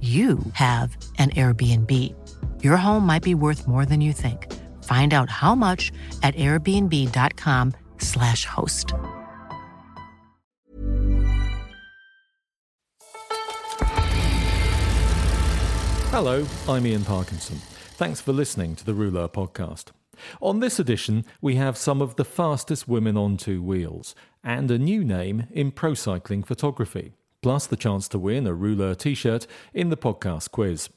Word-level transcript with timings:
you 0.00 0.38
have 0.52 0.96
an 1.18 1.30
Airbnb. 1.30 1.92
Your 2.62 2.76
home 2.76 3.04
might 3.04 3.24
be 3.24 3.34
worth 3.34 3.66
more 3.66 3.84
than 3.84 4.00
you 4.00 4.12
think. 4.12 4.46
Find 4.84 5.12
out 5.12 5.28
how 5.28 5.56
much 5.56 5.90
at 6.22 6.36
airbnb.com/slash 6.36 8.44
host. 8.44 8.92
Hello, 16.10 16.46
I'm 16.68 16.86
Ian 16.86 17.04
Parkinson. 17.04 17.56
Thanks 17.96 18.20
for 18.20 18.32
listening 18.32 18.76
to 18.76 18.84
the 18.84 18.94
Rouleur 18.94 19.28
podcast. 19.28 19.86
On 20.40 20.60
this 20.60 20.78
edition, 20.78 21.24
we 21.40 21.56
have 21.56 21.76
some 21.76 22.00
of 22.00 22.14
the 22.14 22.24
fastest 22.24 22.86
women 22.86 23.16
on 23.16 23.36
two 23.36 23.60
wheels 23.62 24.14
and 24.42 24.70
a 24.70 24.78
new 24.78 25.02
name 25.04 25.48
in 25.50 25.72
pro 25.72 25.94
cycling 25.94 26.44
photography 26.44 27.14
plus 27.48 27.66
the 27.66 27.78
chance 27.78 28.08
to 28.08 28.18
win 28.18 28.46
a 28.46 28.52
Rouleur 28.52 28.94
t 28.94 29.14
shirt 29.14 29.46
in 29.72 29.88
the 29.88 29.96
podcast 29.96 30.50
quiz. 30.50 30.90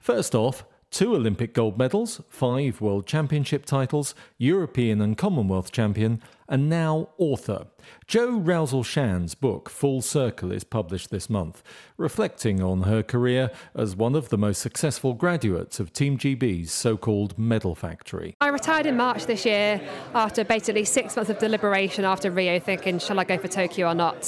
First 0.00 0.34
off, 0.34 0.64
two 0.90 1.14
Olympic 1.14 1.52
gold 1.52 1.78
medals, 1.78 2.20
five 2.28 2.80
World 2.80 3.06
Championship 3.06 3.66
titles, 3.66 4.14
European 4.38 5.00
and 5.00 5.18
Commonwealth 5.18 5.72
champion, 5.72 6.22
and 6.48 6.68
now 6.68 7.08
author. 7.18 7.66
Jo 8.06 8.38
Rowsell-Shand's 8.38 9.34
book 9.34 9.68
Full 9.68 10.00
Circle 10.00 10.52
is 10.52 10.64
published 10.64 11.10
this 11.10 11.28
month, 11.28 11.62
reflecting 11.96 12.62
on 12.62 12.82
her 12.82 13.02
career 13.02 13.50
as 13.74 13.96
one 13.96 14.14
of 14.14 14.28
the 14.28 14.38
most 14.38 14.60
successful 14.60 15.14
graduates 15.14 15.80
of 15.80 15.92
Team 15.92 16.16
GB's 16.16 16.70
so 16.70 16.96
called 16.96 17.38
medal 17.38 17.74
factory. 17.74 18.36
I 18.40 18.48
retired 18.48 18.86
in 18.86 18.96
March 18.96 19.26
this 19.26 19.44
year 19.44 19.80
after 20.14 20.44
basically 20.44 20.84
six 20.84 21.16
months 21.16 21.30
of 21.30 21.38
deliberation 21.38 22.04
after 22.04 22.30
Rio, 22.30 22.58
thinking, 22.60 22.98
shall 22.98 23.18
I 23.18 23.24
go 23.24 23.38
for 23.38 23.48
Tokyo 23.48 23.88
or 23.88 23.94
not? 23.94 24.24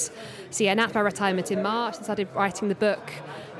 So, 0.51 0.65
yeah, 0.65 0.73
announced 0.73 0.95
my 0.95 1.01
retirement 1.03 1.51
in 1.51 1.63
March 1.63 1.97
and 1.97 2.05
started 2.05 2.29
writing 2.35 2.69
the 2.69 2.75
book 2.75 3.11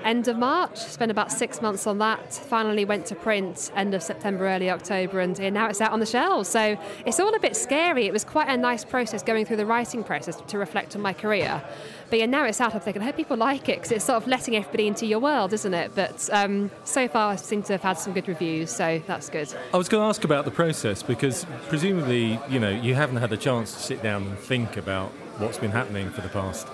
end 0.05 0.29
of 0.29 0.37
March. 0.39 0.79
Spent 0.79 1.11
about 1.11 1.31
six 1.33 1.61
months 1.61 1.87
on 1.87 1.99
that. 1.99 2.33
Finally 2.33 2.85
went 2.85 3.07
to 3.07 3.15
print 3.15 3.71
end 3.75 3.95
of 3.95 4.03
September, 4.03 4.47
early 4.47 4.71
October, 4.71 5.21
and 5.21 5.39
now 5.53 5.69
it's 5.69 5.81
out 5.81 5.93
on 5.93 6.01
the 6.01 6.07
shelves. 6.07 6.49
So 6.49 6.79
it's 7.07 7.21
all 7.21 7.35
a 7.35 7.41
bit 7.41 7.57
scary. 7.57 8.07
It 8.07 8.13
was 8.13 8.25
quite 8.25 8.49
a 8.49 8.57
nice 8.57 8.85
process 8.85 9.23
going 9.23 9.45
through 9.45 9.57
the 9.57 9.67
writing 9.67 10.05
process 10.05 10.41
to 10.41 10.59
reflect 10.59 10.97
on 10.97 11.03
my 11.03 11.13
career. 11.13 11.63
But 12.11 12.21
yeah, 12.21 12.27
now 12.27 12.45
it's 12.45 12.61
out. 12.61 12.75
I'm 12.75 12.81
thinking, 12.81 13.03
I 13.03 13.07
hope 13.07 13.17
people 13.17 13.37
like 13.37 13.69
it 13.69 13.77
because 13.77 13.93
it's 13.93 14.05
sort 14.05 14.23
of 14.23 14.27
letting 14.27 14.57
everybody 14.57 14.87
into 14.87 15.07
your 15.07 15.19
world, 15.19 15.53
isn't 15.53 15.75
it? 15.75 15.95
But 15.95 16.29
um, 16.33 16.71
so 16.85 17.07
far, 17.07 17.33
I 17.33 17.37
seem 17.37 17.63
to 17.65 17.75
have 17.75 17.83
had 17.83 17.99
some 17.99 18.15
good 18.15 18.29
reviews, 18.29 18.71
so 18.71 19.03
that's 19.07 19.29
good. 19.29 19.53
I 19.75 19.77
was 19.77 19.89
going 19.89 20.03
to 20.03 20.09
ask 20.09 20.25
about 20.25 20.45
the 20.45 20.51
process 20.51 21.03
because 21.03 21.45
presumably, 21.69 22.41
you 22.49 22.61
know, 22.61 22.71
you 22.71 22.95
haven't 22.95 23.17
had 23.17 23.31
the 23.31 23.37
chance 23.37 23.75
to 23.75 23.81
sit 23.81 24.03
down 24.03 24.27
and 24.27 24.39
think 24.39 24.77
about 24.77 25.11
what's 25.39 25.59
been 25.59 25.71
happening 25.71 26.11
for 26.11 26.21
the 26.21 26.29
past 26.29 26.67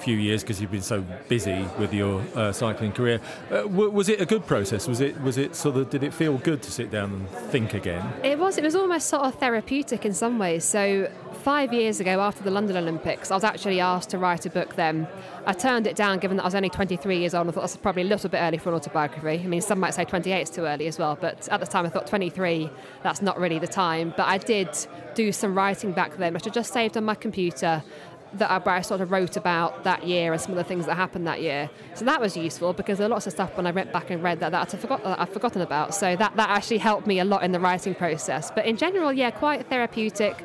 few 0.00 0.16
years 0.16 0.42
because 0.42 0.60
you've 0.60 0.70
been 0.70 0.82
so 0.82 1.02
busy 1.28 1.64
with 1.78 1.92
your 1.92 2.22
uh, 2.34 2.52
cycling 2.52 2.92
career. 2.92 3.20
Uh, 3.50 3.62
w- 3.62 3.90
was 3.90 4.08
it 4.08 4.20
a 4.20 4.26
good 4.26 4.46
process? 4.46 4.88
Was 4.88 5.00
it 5.00 5.20
was 5.20 5.38
it 5.38 5.54
sort 5.54 5.76
of 5.76 5.90
did 5.90 6.02
it 6.02 6.12
feel 6.14 6.38
good 6.38 6.62
to 6.62 6.70
sit 6.72 6.90
down 6.90 7.12
and 7.12 7.28
think 7.50 7.74
again? 7.74 8.12
It 8.24 8.38
was. 8.38 8.58
It 8.58 8.64
was 8.64 8.74
almost 8.74 9.08
sort 9.08 9.22
of 9.22 9.34
therapeutic 9.36 10.04
in 10.04 10.14
some 10.14 10.38
ways. 10.38 10.64
So 10.64 11.10
five 11.40 11.72
years 11.72 12.00
ago, 12.00 12.20
after 12.20 12.42
the 12.42 12.50
London 12.50 12.76
Olympics, 12.76 13.30
I 13.30 13.34
was 13.34 13.44
actually 13.44 13.80
asked 13.80 14.10
to 14.10 14.18
write 14.18 14.46
a 14.46 14.50
book. 14.50 14.76
Then 14.76 15.08
I 15.46 15.52
turned 15.52 15.86
it 15.86 15.96
down, 15.96 16.18
given 16.18 16.36
that 16.36 16.44
I 16.44 16.46
was 16.46 16.54
only 16.54 16.70
23 16.70 17.18
years 17.18 17.34
old. 17.34 17.48
I 17.48 17.50
thought 17.50 17.62
that's 17.62 17.76
probably 17.76 18.02
a 18.02 18.06
little 18.06 18.28
bit 18.30 18.38
early 18.38 18.58
for 18.58 18.70
an 18.70 18.76
autobiography. 18.76 19.42
I 19.42 19.46
mean, 19.46 19.60
some 19.60 19.80
might 19.80 19.94
say 19.94 20.04
28 20.04 20.42
is 20.42 20.50
too 20.50 20.64
early 20.66 20.86
as 20.86 20.98
well, 20.98 21.16
but 21.20 21.48
at 21.48 21.60
the 21.60 21.66
time 21.66 21.86
I 21.86 21.88
thought 21.88 22.06
23, 22.06 22.70
that's 23.02 23.22
not 23.22 23.38
really 23.38 23.58
the 23.58 23.66
time. 23.66 24.12
But 24.16 24.28
I 24.28 24.38
did 24.38 24.68
do 25.14 25.32
some 25.32 25.54
writing 25.54 25.92
back 25.92 26.16
then, 26.16 26.34
which 26.34 26.46
I 26.46 26.50
just 26.50 26.72
saved 26.72 26.96
on 26.96 27.04
my 27.04 27.14
computer 27.14 27.82
that 28.34 28.66
I, 28.66 28.80
sort 28.82 29.00
of 29.00 29.10
wrote 29.10 29.36
about 29.36 29.84
that 29.84 30.06
year 30.06 30.32
and 30.32 30.40
some 30.40 30.52
of 30.52 30.56
the 30.56 30.64
things 30.64 30.86
that 30.86 30.94
happened 30.94 31.26
that 31.26 31.42
year. 31.42 31.68
So 31.94 32.04
that 32.04 32.20
was 32.20 32.36
useful 32.36 32.72
because 32.72 32.98
there 32.98 33.06
are 33.06 33.10
lots 33.10 33.26
of 33.26 33.32
stuff 33.32 33.56
when 33.56 33.66
I 33.66 33.70
went 33.70 33.92
back 33.92 34.10
and 34.10 34.22
read 34.22 34.40
that 34.40 34.52
that 34.52 34.74
I'd, 34.74 34.80
forgot, 34.80 35.02
that 35.04 35.20
I'd 35.20 35.28
forgotten 35.28 35.62
about. 35.62 35.94
So 35.94 36.16
that, 36.16 36.36
that 36.36 36.50
actually 36.50 36.78
helped 36.78 37.06
me 37.06 37.18
a 37.18 37.24
lot 37.24 37.42
in 37.42 37.52
the 37.52 37.60
writing 37.60 37.94
process. 37.94 38.50
But 38.50 38.66
in 38.66 38.76
general, 38.76 39.12
yeah, 39.12 39.30
quite 39.30 39.68
therapeutic. 39.68 40.44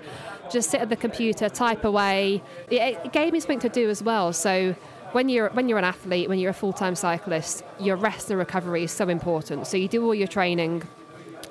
Just 0.52 0.70
sit 0.70 0.82
at 0.82 0.90
the 0.90 0.96
computer, 0.96 1.50
type 1.50 1.84
away. 1.84 2.42
It, 2.70 3.00
it 3.04 3.12
gave 3.12 3.34
me 3.34 3.40
something 3.40 3.60
to 3.60 3.70
do 3.70 3.90
as 3.90 4.04
well. 4.04 4.34
So 4.34 4.76
when 5.12 5.30
you're 5.30 5.50
when 5.50 5.70
you're 5.70 5.78
an 5.78 5.86
athlete, 5.86 6.28
when 6.28 6.40
you're 6.40 6.52
a 6.52 6.54
full-time 6.54 6.96
cyclist, 6.96 7.64
your 7.80 7.96
rest 7.96 8.30
and 8.30 8.38
recovery 8.38 8.84
is 8.84 8.92
so 8.92 9.10
important. 9.10 9.66
So 9.66 9.78
you 9.78 9.88
do 9.88 10.04
all 10.06 10.14
your 10.14 10.28
training, 10.28 10.84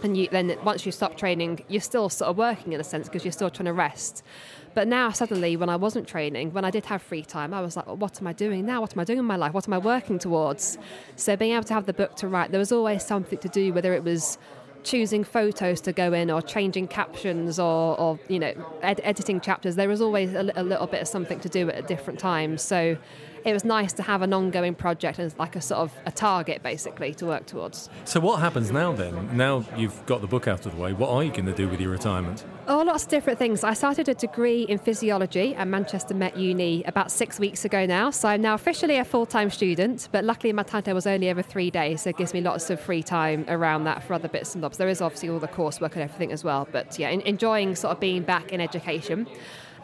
and 0.02 0.16
you, 0.16 0.28
then 0.28 0.56
once 0.64 0.84
you 0.84 0.92
stop 0.92 1.16
training, 1.16 1.64
you're 1.68 1.80
still 1.80 2.08
sort 2.08 2.30
of 2.30 2.38
working 2.38 2.72
in 2.72 2.80
a 2.80 2.84
sense 2.84 3.08
because 3.08 3.24
you're 3.24 3.32
still 3.32 3.50
trying 3.50 3.66
to 3.66 3.72
rest. 3.72 4.22
But 4.74 4.88
now, 4.88 5.10
suddenly, 5.10 5.56
when 5.56 5.68
I 5.68 5.76
wasn't 5.76 6.08
training, 6.08 6.52
when 6.52 6.64
I 6.64 6.70
did 6.70 6.86
have 6.86 7.00
free 7.00 7.22
time, 7.22 7.54
I 7.54 7.60
was 7.60 7.76
like, 7.76 7.86
well, 7.86 7.96
what 7.96 8.20
am 8.20 8.26
I 8.26 8.32
doing 8.32 8.66
now? 8.66 8.80
What 8.80 8.92
am 8.94 9.00
I 9.00 9.04
doing 9.04 9.20
in 9.20 9.24
my 9.24 9.36
life? 9.36 9.54
What 9.54 9.68
am 9.68 9.72
I 9.74 9.78
working 9.78 10.18
towards? 10.18 10.78
So, 11.16 11.36
being 11.36 11.52
able 11.52 11.64
to 11.64 11.74
have 11.74 11.86
the 11.86 11.92
book 11.92 12.16
to 12.16 12.28
write, 12.28 12.50
there 12.50 12.58
was 12.58 12.72
always 12.72 13.04
something 13.04 13.38
to 13.38 13.48
do, 13.48 13.72
whether 13.72 13.94
it 13.94 14.02
was 14.02 14.38
choosing 14.82 15.24
photos 15.24 15.80
to 15.80 15.92
go 15.92 16.12
in 16.12 16.30
or 16.30 16.42
changing 16.42 16.86
captions 16.86 17.58
or, 17.58 17.98
or 17.98 18.18
you 18.28 18.38
know 18.38 18.52
ed- 18.82 19.00
editing 19.02 19.40
chapters 19.40 19.76
there 19.76 19.88
was 19.88 20.02
always 20.02 20.34
a, 20.34 20.52
a, 20.56 20.62
little 20.62 20.86
bit 20.86 21.00
of 21.00 21.08
something 21.08 21.40
to 21.40 21.48
do 21.48 21.70
at 21.70 21.88
different 21.88 22.18
times 22.18 22.60
so 22.60 22.94
it 23.44 23.52
was 23.52 23.64
nice 23.64 23.92
to 23.94 24.02
have 24.02 24.22
an 24.22 24.32
ongoing 24.32 24.74
project 24.74 25.18
and 25.18 25.34
like 25.38 25.56
a 25.56 25.60
sort 25.60 25.80
of 25.80 25.92
a 26.06 26.12
target 26.12 26.62
basically 26.62 27.14
to 27.14 27.26
work 27.26 27.46
towards. 27.46 27.90
So 28.04 28.20
what 28.20 28.40
happens 28.40 28.70
now 28.70 28.92
then? 28.92 29.36
Now 29.36 29.64
you've 29.76 30.04
got 30.06 30.20
the 30.20 30.26
book 30.26 30.48
out 30.48 30.64
of 30.66 30.74
the 30.74 30.80
way. 30.80 30.92
What 30.92 31.10
are 31.10 31.22
you 31.22 31.30
going 31.30 31.46
to 31.46 31.52
do 31.52 31.68
with 31.68 31.80
your 31.80 31.90
retirement? 31.90 32.44
Oh, 32.66 32.82
lots 32.82 33.04
of 33.04 33.10
different 33.10 33.38
things. 33.38 33.62
I 33.62 33.74
started 33.74 34.08
a 34.08 34.14
degree 34.14 34.62
in 34.62 34.78
physiology 34.78 35.54
at 35.54 35.68
Manchester 35.68 36.14
Met 36.14 36.36
Uni 36.36 36.82
about 36.84 37.10
six 37.10 37.38
weeks 37.38 37.64
ago 37.66 37.84
now. 37.84 38.10
So 38.10 38.28
I'm 38.28 38.40
now 38.40 38.54
officially 38.54 38.96
a 38.96 39.04
full-time 39.04 39.50
student, 39.50 40.08
but 40.12 40.24
luckily 40.24 40.52
my 40.52 40.62
timetable 40.62 40.94
was 40.94 41.06
only 41.06 41.28
over 41.28 41.42
three 41.42 41.70
days, 41.70 42.02
so 42.02 42.10
it 42.10 42.16
gives 42.16 42.32
me 42.32 42.40
lots 42.40 42.70
of 42.70 42.80
free 42.80 43.02
time 43.02 43.44
around 43.48 43.84
that 43.84 44.02
for 44.02 44.14
other 44.14 44.28
bits 44.28 44.54
and 44.54 44.62
bobs. 44.62 44.78
There 44.78 44.88
is 44.88 45.02
obviously 45.02 45.28
all 45.28 45.38
the 45.38 45.48
coursework 45.48 45.92
and 45.92 46.02
everything 46.02 46.32
as 46.32 46.42
well, 46.42 46.66
but 46.72 46.98
yeah, 46.98 47.10
enjoying 47.10 47.76
sort 47.76 47.92
of 47.92 48.00
being 48.00 48.22
back 48.22 48.52
in 48.52 48.60
education. 48.60 49.26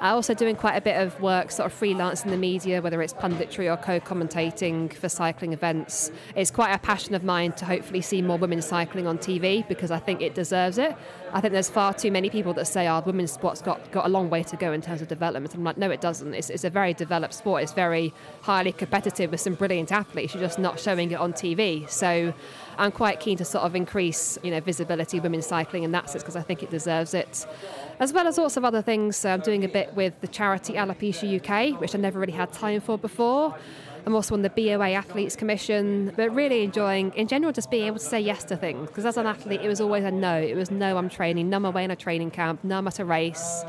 I'm 0.01 0.15
also 0.15 0.33
doing 0.33 0.57
quite 0.57 0.77
a 0.77 0.81
bit 0.81 0.97
of 0.97 1.21
work, 1.21 1.51
sort 1.51 1.67
of 1.67 1.73
freelance 1.75 2.25
in 2.25 2.31
the 2.31 2.37
media, 2.39 2.81
whether 2.81 3.03
it's 3.03 3.13
punditry 3.13 3.71
or 3.71 3.77
co-commentating 3.77 4.95
for 4.95 5.11
cycling 5.11 5.53
events. 5.53 6.11
It's 6.35 6.51
quite 6.51 6.73
a 6.73 6.79
passion 6.79 7.15
of 7.15 7.23
mine 7.23 7.53
to 7.53 7.67
hopefully 7.67 8.01
see 8.01 8.23
more 8.23 8.39
women 8.39 8.63
cycling 8.63 9.07
on 9.07 9.19
TV 9.19 9.69
because 9.69 9.91
I 9.91 9.99
think 9.99 10.23
it 10.23 10.35
deserves 10.35 10.79
it. 10.79 10.97
I 11.33 11.41
think 11.41 11.53
there's 11.53 11.71
far 11.71 11.95
too 11.95 12.11
many 12.11 12.31
people 12.31 12.53
that 12.55 12.67
say, 12.67 12.89
"Oh, 12.89 13.01
women's 13.01 13.33
sport's 13.33 13.63
got 13.63 13.91
got 13.93 14.07
a 14.07 14.09
long 14.09 14.31
way 14.31 14.43
to 14.45 14.57
go 14.57 14.73
in 14.73 14.81
terms 14.81 15.03
of 15.03 15.09
development." 15.09 15.55
I'm 15.55 15.65
like, 15.65 15.79
no, 15.79 15.91
it 15.91 16.01
doesn't. 16.01 16.35
It's, 16.35 16.51
it's 16.51 16.65
a 16.65 16.71
very 16.71 16.95
developed 16.95 17.35
sport. 17.35 17.63
It's 17.63 17.73
very 17.73 18.13
highly 18.43 18.73
competitive 18.73 19.31
with 19.31 19.41
some 19.41 19.55
brilliant 19.55 19.93
athletes. 19.93 20.35
You're 20.35 20.43
just 20.43 20.59
not 20.59 20.81
showing 20.81 21.11
it 21.11 21.19
on 21.19 21.33
TV. 21.33 21.89
So. 21.89 22.35
I'm 22.79 22.93
quite 22.93 23.21
keen 23.21 23.37
to 23.37 23.45
sort 23.45 23.65
of 23.65 23.77
increase, 23.77 24.39
you 24.43 24.51
know, 24.51 24.61
visibility 24.61 25.19
of 25.19 25.25
women's 25.25 25.45
cycling 25.45 25.83
in 25.83 25.93
that 25.93 26.09
sense 26.09 26.23
because 26.23 26.35
I 26.35 26.41
think 26.41 26.63
it 26.63 26.71
deserves 26.71 27.13
it 27.13 27.47
as 28.01 28.15
well 28.15 28.27
as 28.27 28.39
lots 28.39 28.57
of 28.57 28.65
other 28.65 28.81
things. 28.81 29.23
I'm 29.25 29.41
doing 29.41 29.65
a 29.65 29.69
bit 29.69 29.95
with 29.95 30.19
the 30.23 30.29
charity 30.29 30.73
Alopecia 30.73 31.29
UK, 31.39 31.79
which 31.79 31.95
I 31.95 31.99
never 31.99 32.19
really 32.19 32.33
had 32.33 32.51
time 32.53 32.81
for 32.81 32.97
before. 32.97 33.55
I'm 34.07 34.15
also 34.15 34.35
on 34.35 34.43
the 34.43 34.51
BOA 34.51 34.93
Athletes 34.93 35.37
Commission, 35.37 36.13
but 36.17 36.35
really 36.35 36.65
enjoying, 36.65 37.13
in 37.15 37.29
general, 37.29 37.53
just 37.53 37.71
being 37.71 37.87
able 37.87 37.99
to 37.99 38.05
say 38.05 38.21
yes 38.21 38.45
to 38.45 38.57
things. 38.57 38.89
Because 38.89 39.05
as 39.05 39.17
an 39.17 39.27
athlete, 39.27 39.61
it 39.63 39.69
was 39.69 39.81
always 39.81 40.05
a 40.05 40.11
no. 40.11 40.41
It 40.41 40.57
was 40.57 40.71
no, 40.71 40.97
I'm 40.97 41.09
training, 41.09 41.51
no, 41.51 41.59
I'm 41.59 41.65
away 41.65 41.85
in 41.85 41.91
a 41.91 41.97
training 41.97 42.31
camp, 42.31 42.65
no, 42.65 42.79
I'm 42.79 42.87
at 42.89 42.99
a 42.99 43.05
race. 43.05 43.65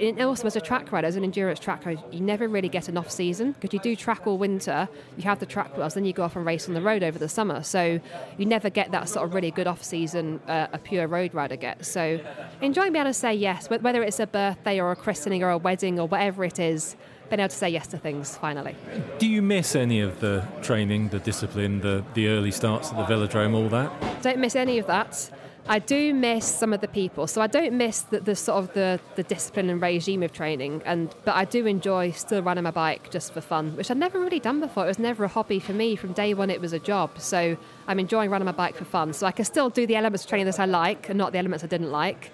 and 0.00 0.20
also 0.22 0.46
as 0.46 0.56
a 0.56 0.60
track 0.60 0.92
rider, 0.92 1.06
as 1.06 1.16
an 1.16 1.24
endurance 1.24 1.58
track 1.58 1.84
rider, 1.84 2.00
you 2.10 2.20
never 2.20 2.48
really 2.48 2.68
get 2.68 2.88
an 2.88 2.96
off 2.96 3.10
season 3.10 3.52
because 3.52 3.72
you 3.72 3.80
do 3.80 3.96
track 3.96 4.26
all 4.26 4.38
winter, 4.38 4.88
you 5.16 5.24
have 5.24 5.38
the 5.40 5.46
track 5.46 5.76
wheels, 5.76 5.94
then 5.94 6.04
you 6.04 6.12
go 6.12 6.22
off 6.22 6.36
and 6.36 6.46
race 6.46 6.68
on 6.68 6.74
the 6.74 6.82
road 6.82 7.02
over 7.02 7.18
the 7.18 7.28
summer. 7.28 7.62
So 7.62 8.00
you 8.38 8.46
never 8.46 8.70
get 8.70 8.92
that 8.92 9.08
sort 9.08 9.26
of 9.26 9.34
really 9.34 9.50
good 9.50 9.66
off 9.66 9.82
season 9.82 10.40
uh, 10.48 10.68
a 10.72 10.78
pure 10.78 11.06
road 11.06 11.34
rider 11.34 11.56
gets. 11.56 11.88
So 11.88 12.20
enjoying 12.60 12.92
being 12.92 13.02
able 13.02 13.10
to 13.10 13.14
say 13.14 13.34
yes, 13.34 13.68
whether 13.68 14.02
it's 14.02 14.20
a 14.20 14.26
birthday 14.26 14.80
or 14.80 14.92
a 14.92 14.96
christening 14.96 15.42
or 15.42 15.50
a 15.50 15.58
wedding 15.58 15.98
or 15.98 16.06
whatever 16.08 16.44
it 16.44 16.58
is, 16.58 16.96
being 17.32 17.40
able 17.40 17.48
to 17.48 17.56
say 17.56 17.70
yes 17.70 17.86
to 17.86 17.96
things 17.96 18.36
finally. 18.36 18.76
Do 19.18 19.26
you 19.26 19.40
miss 19.40 19.74
any 19.74 20.00
of 20.02 20.20
the 20.20 20.46
training, 20.60 21.08
the 21.08 21.18
discipline, 21.18 21.80
the, 21.80 22.04
the 22.12 22.28
early 22.28 22.50
starts 22.50 22.92
at 22.92 22.98
the 22.98 23.04
velodrome, 23.04 23.54
all 23.54 23.70
that? 23.70 24.22
Don't 24.22 24.38
miss 24.38 24.54
any 24.54 24.76
of 24.76 24.86
that. 24.88 25.30
I 25.66 25.78
do 25.78 26.12
miss 26.12 26.44
some 26.44 26.74
of 26.74 26.82
the 26.82 26.88
people, 26.88 27.26
so 27.26 27.40
I 27.40 27.46
don't 27.46 27.72
miss 27.72 28.02
the, 28.02 28.20
the, 28.20 28.36
sort 28.36 28.58
of 28.58 28.74
the, 28.74 29.00
the 29.14 29.22
discipline 29.22 29.70
and 29.70 29.80
regime 29.80 30.22
of 30.22 30.32
training, 30.32 30.82
and 30.84 31.14
but 31.24 31.34
I 31.34 31.46
do 31.46 31.64
enjoy 31.66 32.10
still 32.10 32.42
running 32.42 32.64
my 32.64 32.70
bike 32.70 33.10
just 33.10 33.32
for 33.32 33.40
fun, 33.40 33.76
which 33.76 33.90
I'd 33.90 33.96
never 33.96 34.20
really 34.20 34.40
done 34.40 34.60
before. 34.60 34.84
It 34.84 34.88
was 34.88 34.98
never 34.98 35.24
a 35.24 35.28
hobby 35.28 35.60
for 35.60 35.72
me 35.72 35.96
from 35.96 36.12
day 36.12 36.34
one. 36.34 36.50
It 36.50 36.60
was 36.60 36.74
a 36.74 36.80
job, 36.80 37.18
so 37.18 37.56
I'm 37.86 37.98
enjoying 37.98 38.28
running 38.28 38.46
my 38.46 38.52
bike 38.52 38.74
for 38.74 38.84
fun. 38.84 39.12
So 39.12 39.24
I 39.26 39.32
can 39.32 39.44
still 39.46 39.70
do 39.70 39.86
the 39.86 39.96
elements 39.96 40.24
of 40.24 40.28
training 40.28 40.46
that 40.46 40.60
I 40.60 40.66
like, 40.66 41.08
and 41.08 41.16
not 41.16 41.32
the 41.32 41.38
elements 41.38 41.64
I 41.64 41.68
didn't 41.68 41.92
like. 41.92 42.32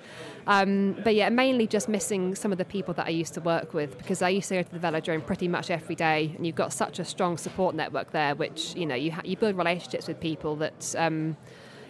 Um, 0.49 0.97
but 1.05 1.15
yeah, 1.15 1.29
mainly 1.29 1.67
just 1.67 1.91
missing 1.91 2.35
some 2.35 2.53
of 2.53 2.59
the 2.59 2.65
people 2.65 2.95
that 2.95 3.07
I 3.07 3.11
used 3.11 3.35
to 3.35 3.41
work 3.43 3.75
with 3.75 3.99
because 3.99 4.23
I 4.23 4.31
used 4.31 4.49
to 4.49 4.55
go 4.57 4.63
to 4.63 4.79
the 4.79 4.79
velodrome 4.79 5.25
pretty 5.25 5.47
much 5.47 5.71
every 5.71 5.95
day, 5.95 6.33
and 6.35 6.47
you've 6.47 6.57
got 6.57 6.73
such 6.73 6.99
a 6.99 7.05
strong 7.05 7.37
support 7.37 7.75
network 7.75 8.13
there, 8.13 8.35
which 8.35 8.75
you 8.75 8.87
know 8.87 8.95
you 8.95 9.13
ha- 9.13 9.23
you 9.25 9.37
build 9.37 9.57
relationships 9.57 10.09
with 10.09 10.19
people 10.19 10.57
that. 10.57 10.95
Um, 10.97 11.37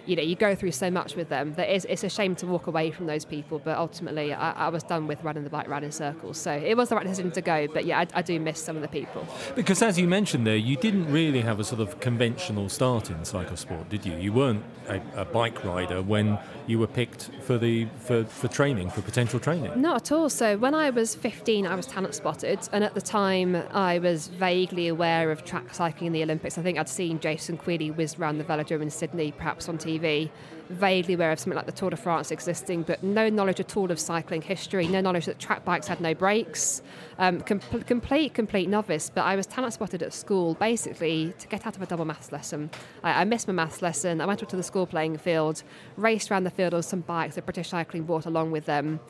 you 0.08 0.16
know, 0.16 0.22
you 0.22 0.34
go 0.34 0.54
through 0.54 0.72
so 0.72 0.90
much 0.90 1.16
with 1.16 1.28
them 1.28 1.52
that 1.54 1.68
it's, 1.68 1.84
it's 1.84 2.02
a 2.02 2.08
shame 2.08 2.34
to 2.36 2.46
walk 2.46 2.66
away 2.66 2.90
from 2.90 3.04
those 3.06 3.26
people. 3.26 3.58
But 3.58 3.76
ultimately, 3.76 4.32
I, 4.32 4.52
I, 4.52 4.68
was 4.70 4.82
done 4.82 5.06
with 5.06 5.22
running 5.22 5.44
the 5.44 5.50
bike 5.50 5.68
around 5.68 5.84
in 5.84 5.92
circles. 5.92 6.38
So 6.38 6.50
it 6.50 6.78
was 6.78 6.88
the 6.88 6.96
right 6.96 7.06
decision 7.06 7.30
to 7.32 7.42
go. 7.42 7.68
But 7.68 7.84
yeah, 7.84 8.00
I, 8.00 8.06
I, 8.14 8.22
do 8.22 8.40
miss 8.40 8.58
some 8.58 8.74
of 8.74 8.80
the 8.80 8.88
people. 8.88 9.28
Because 9.54 9.82
as 9.82 9.98
you 9.98 10.08
mentioned 10.08 10.46
there, 10.46 10.56
you 10.56 10.76
didn't 10.76 11.12
really 11.12 11.42
have 11.42 11.60
a 11.60 11.64
sort 11.64 11.82
of 11.82 12.00
conventional 12.00 12.70
start 12.70 13.10
in 13.10 13.18
cyclosport, 13.18 13.90
did 13.90 14.06
you? 14.06 14.16
You 14.16 14.32
weren't 14.32 14.64
a, 14.88 15.02
a 15.14 15.24
bike 15.26 15.62
rider 15.62 16.00
when 16.00 16.38
you 16.66 16.78
were 16.78 16.86
picked 16.86 17.30
for 17.42 17.58
the 17.58 17.86
for, 17.98 18.24
for 18.24 18.48
training, 18.48 18.88
for 18.88 19.02
potential 19.02 19.38
training. 19.38 19.78
Not 19.78 20.02
at 20.02 20.12
all. 20.12 20.30
So 20.30 20.56
when 20.56 20.74
I 20.74 20.88
was 20.88 21.14
15, 21.14 21.66
I 21.66 21.74
was 21.74 21.86
talent 21.86 22.14
spotted, 22.14 22.60
and 22.72 22.82
at 22.82 22.94
the 22.94 23.02
time, 23.02 23.56
I 23.72 23.98
was 23.98 24.28
vaguely 24.28 24.88
aware 24.88 25.30
of 25.30 25.44
track 25.44 25.74
cycling 25.74 26.08
in 26.08 26.12
the 26.14 26.22
Olympics. 26.22 26.56
I 26.56 26.62
think 26.62 26.78
I'd 26.78 26.88
seen 26.88 27.20
Jason 27.20 27.58
Queally 27.58 27.90
whiz 27.90 28.18
around 28.18 28.38
the 28.38 28.44
velodrome 28.44 28.80
in 28.80 28.90
Sydney, 28.90 29.32
perhaps 29.32 29.68
on 29.68 29.76
TV. 29.76 29.97
TV, 29.98 30.30
vaguely 30.70 31.14
aware 31.14 31.32
of 31.32 31.38
something 31.38 31.56
like 31.56 31.66
the 31.66 31.72
Tour 31.72 31.90
de 31.90 31.96
France 31.96 32.30
existing, 32.30 32.82
but 32.82 33.02
no 33.02 33.28
knowledge 33.28 33.60
at 33.60 33.76
all 33.76 33.90
of 33.90 33.98
cycling 33.98 34.42
history, 34.42 34.86
no 34.86 35.00
knowledge 35.00 35.26
that 35.26 35.38
track 35.38 35.64
bikes 35.64 35.86
had 35.86 36.00
no 36.00 36.14
brakes. 36.14 36.82
Um, 37.18 37.40
com- 37.40 37.60
complete, 37.60 38.34
complete 38.34 38.68
novice. 38.68 39.10
But 39.12 39.22
I 39.22 39.34
was 39.36 39.46
talent 39.46 39.74
spotted 39.74 40.02
at 40.02 40.12
school 40.12 40.54
basically 40.54 41.34
to 41.38 41.48
get 41.48 41.66
out 41.66 41.76
of 41.76 41.82
a 41.82 41.86
double 41.86 42.04
maths 42.04 42.32
lesson. 42.32 42.70
I, 43.02 43.22
I 43.22 43.24
missed 43.24 43.46
my 43.46 43.54
maths 43.54 43.82
lesson. 43.82 44.20
I 44.20 44.26
went 44.26 44.42
up 44.42 44.48
to 44.50 44.56
the 44.56 44.62
school 44.62 44.86
playing 44.86 45.16
field, 45.18 45.62
raced 45.96 46.30
around 46.30 46.44
the 46.44 46.50
field 46.50 46.74
on 46.74 46.82
some 46.82 47.00
bikes 47.00 47.34
that 47.36 47.46
British 47.46 47.70
Cycling 47.70 48.04
brought 48.04 48.26
along 48.26 48.50
with 48.50 48.66
them. 48.66 49.00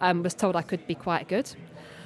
Um, 0.00 0.22
was 0.22 0.34
told 0.34 0.54
I 0.54 0.62
could 0.62 0.86
be 0.86 0.94
quite 0.94 1.26
good. 1.28 1.50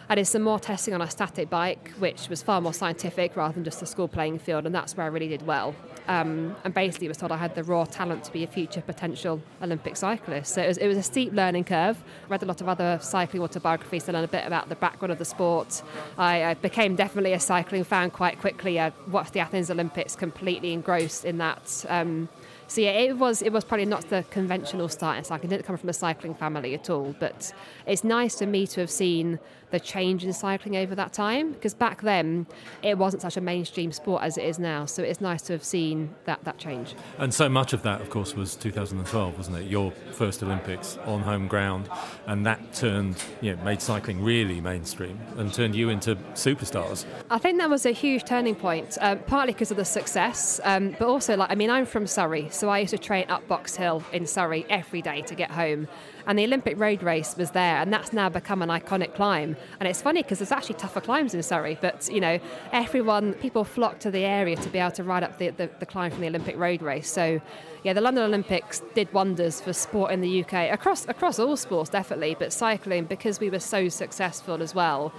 I 0.09 0.15
did 0.15 0.27
some 0.27 0.43
more 0.43 0.59
testing 0.59 0.95
on 0.95 1.01
a 1.01 1.11
static 1.11 1.49
bike, 1.49 1.91
which 1.99 2.29
was 2.29 2.43
far 2.43 2.61
more 2.61 2.75
scientific 2.75 3.37
rather 3.37 3.55
than 3.55 3.65
just 3.65 3.83
a 3.83 3.87
school 3.87 4.09
playing 4.09 4.39
field, 4.39 4.67
and 4.67 4.75
that's 4.75 4.97
where 4.97 5.05
I 5.05 5.09
really 5.09 5.29
did 5.29 5.47
well. 5.47 5.75
Um, 6.09 6.57
and 6.65 6.75
basically, 6.75 7.09
was 7.09 7.17
told 7.17 7.33
I 7.33 7.37
had 7.37 7.55
the 7.55 7.63
raw 7.63 7.85
talent 7.85 8.25
to 8.25 8.33
be 8.33 8.43
a 8.43 8.47
future 8.47 8.81
potential 8.81 9.41
Olympic 9.63 9.97
cyclist. 9.97 10.55
So 10.55 10.63
it 10.63 10.69
was, 10.69 10.79
it 10.79 10.89
was 10.89 10.99
a 10.99 11.03
steep 11.03 11.33
learning 11.33 11.65
curve. 11.65 12.03
Read 12.29 12.43
a 12.43 12.47
lot 12.47 12.61
of 12.61 12.69
other 12.69 12.99
cycling 13.01 13.43
autobiographies 13.43 14.05
to 14.05 14.13
learn 14.13 14.25
a 14.25 14.29
bit 14.29 14.47
about 14.47 14.69
the 14.69 14.75
background 14.77 15.13
of 15.13 15.19
the 15.19 15.25
sport. 15.25 15.83
I, 16.19 16.45
I 16.45 16.55
became 16.55 16.97
definitely 16.97 17.33
a 17.33 17.41
cycling 17.41 17.85
fan 17.85 18.11
quite 18.11 18.41
quickly. 18.41 18.81
I 18.81 18.93
watched 19.09 19.33
the 19.33 19.41
Athens 19.41 19.71
Olympics 19.71 20.17
completely 20.17 20.73
engrossed 20.73 21.25
in 21.25 21.39
that. 21.39 21.85
Um, 21.89 22.29
so 22.67 22.81
yeah, 22.81 22.91
it 22.91 23.19
was 23.19 23.43
it 23.43 23.53
was 23.53 23.65
probably 23.65 23.85
not 23.85 24.09
the 24.09 24.25
conventional 24.31 24.89
start 24.89 25.19
in 25.19 25.25
cycling. 25.25 25.51
I 25.51 25.57
didn't 25.57 25.67
come 25.67 25.77
from 25.77 25.91
a 25.91 25.93
cycling 25.93 26.35
family 26.35 26.73
at 26.73 26.89
all, 26.89 27.15
but 27.21 27.53
it's 27.87 28.03
nice 28.03 28.39
for 28.39 28.47
me 28.47 28.67
to 28.69 28.81
have 28.81 28.91
seen 28.91 29.39
the 29.73 29.81
change 29.81 30.25
in 30.25 30.33
cycling 30.33 30.77
over 30.77 30.95
that 30.95 31.13
time 31.13 31.53
because 31.53 31.75
back 31.75 32.03
then 32.03 32.47
it 32.83 32.97
wasn't 32.97 33.23
such 33.23 33.37
a 33.37 33.41
mainstream 33.41 33.91
sport 33.91 34.23
as 34.23 34.39
it 34.39 34.45
is 34.45 34.59
now. 34.59 34.85
So 34.85 35.03
it's 35.03 35.21
nice 35.21 35.43
to 35.43 35.55
have 35.55 35.65
seen 35.65 36.15
that 36.27 36.45
that 36.45 36.59
change. 36.59 36.95
And 37.19 37.35
so 37.35 37.49
much 37.49 37.73
of 37.73 37.83
that, 37.83 38.01
of 38.01 38.11
course, 38.11 38.37
was 38.37 38.55
2012, 38.55 39.37
wasn't 39.37 39.57
it? 39.57 39.65
Your 39.65 39.91
first 40.13 40.43
Olympics 40.43 40.99
on 41.07 41.23
home 41.23 41.49
ground, 41.49 41.89
and 42.27 42.47
that 42.47 42.73
turned, 42.75 43.23
you 43.41 43.57
know, 43.57 43.65
made 43.65 43.81
cycling 43.83 44.23
really 44.23 44.61
mainstream 44.61 45.19
and 45.37 45.53
turned 45.53 45.75
you 45.75 45.89
into 45.89 46.17
superstars. 46.35 47.05
I 47.31 47.39
think 47.39 47.59
that 47.59 47.71
was 47.71 47.87
a 47.87 47.93
huge 47.93 48.25
turning 48.25 48.55
point, 48.55 48.99
um, 49.01 49.19
partly 49.21 49.55
because 49.55 49.71
of 49.71 49.79
the 49.79 49.85
success, 49.85 50.61
um, 50.65 50.95
but 50.99 51.09
also 51.09 51.37
like 51.37 51.51
I 51.51 51.55
mean, 51.55 51.71
I'm 51.71 51.87
from 51.87 52.07
Surrey, 52.07 52.49
so 52.51 52.69
I 52.69 52.81
used 52.81 52.91
to 52.91 52.99
train 52.99 53.25
up 53.31 53.49
Box 53.49 53.75
Hill 53.75 54.05
in 54.13 54.27
Surrey 54.27 54.67
every 54.69 55.01
day 55.01 55.23
to 55.23 55.35
get 55.35 55.51
home. 55.51 55.89
And 56.27 56.39
the 56.39 56.45
Olympic 56.45 56.79
road 56.79 57.03
race 57.03 57.37
was 57.37 57.51
there, 57.51 57.77
and 57.77 57.93
that's 57.93 58.13
now 58.13 58.29
become 58.29 58.63
an 58.63 58.69
iconic 58.69 59.15
climb. 59.15 59.57
And 59.81 59.89
it's 59.89 60.03
funny 60.03 60.23
because 60.23 60.39
there's 60.39 60.53
actually 60.53 60.77
tougher 60.77 61.01
climbs 61.01 61.35
in 61.35 61.43
Surrey, 61.43 61.79
but 61.81 62.09
you 62.13 62.21
know, 62.21 62.39
everyone, 62.73 63.35
people 63.35 63.65
flock 63.65 63.99
to 64.01 64.11
the 64.11 64.25
area 64.25 64.57
to 64.57 64.69
be 64.69 64.79
able 64.79 64.93
to 64.93 65.05
ride 65.05 65.23
up 65.23 65.39
the, 65.39 65.51
the, 65.51 65.71
the 65.79 65.87
climb 65.87 66.11
from 66.11 66.21
the 66.21 66.29
Olympic 66.29 66.57
road 66.57 66.83
race. 66.83 67.11
So, 67.11 67.41
yeah, 67.83 67.93
the 67.93 68.01
London 68.01 68.25
Olympics 68.25 68.81
did 68.95 69.13
wonders 69.13 69.61
for 69.61 69.73
sport 69.73 70.13
in 70.13 70.21
the 70.21 70.45
UK 70.45 70.73
across 70.73 71.07
across 71.09 71.39
all 71.39 71.57
sports, 71.57 71.91
definitely, 71.91 72.37
but 72.39 72.53
cycling 72.53 73.05
because 73.05 73.41
we 73.41 73.51
were 73.51 73.59
so 73.59 73.89
successful 73.89 74.63
as 74.63 74.75
well. 74.75 75.13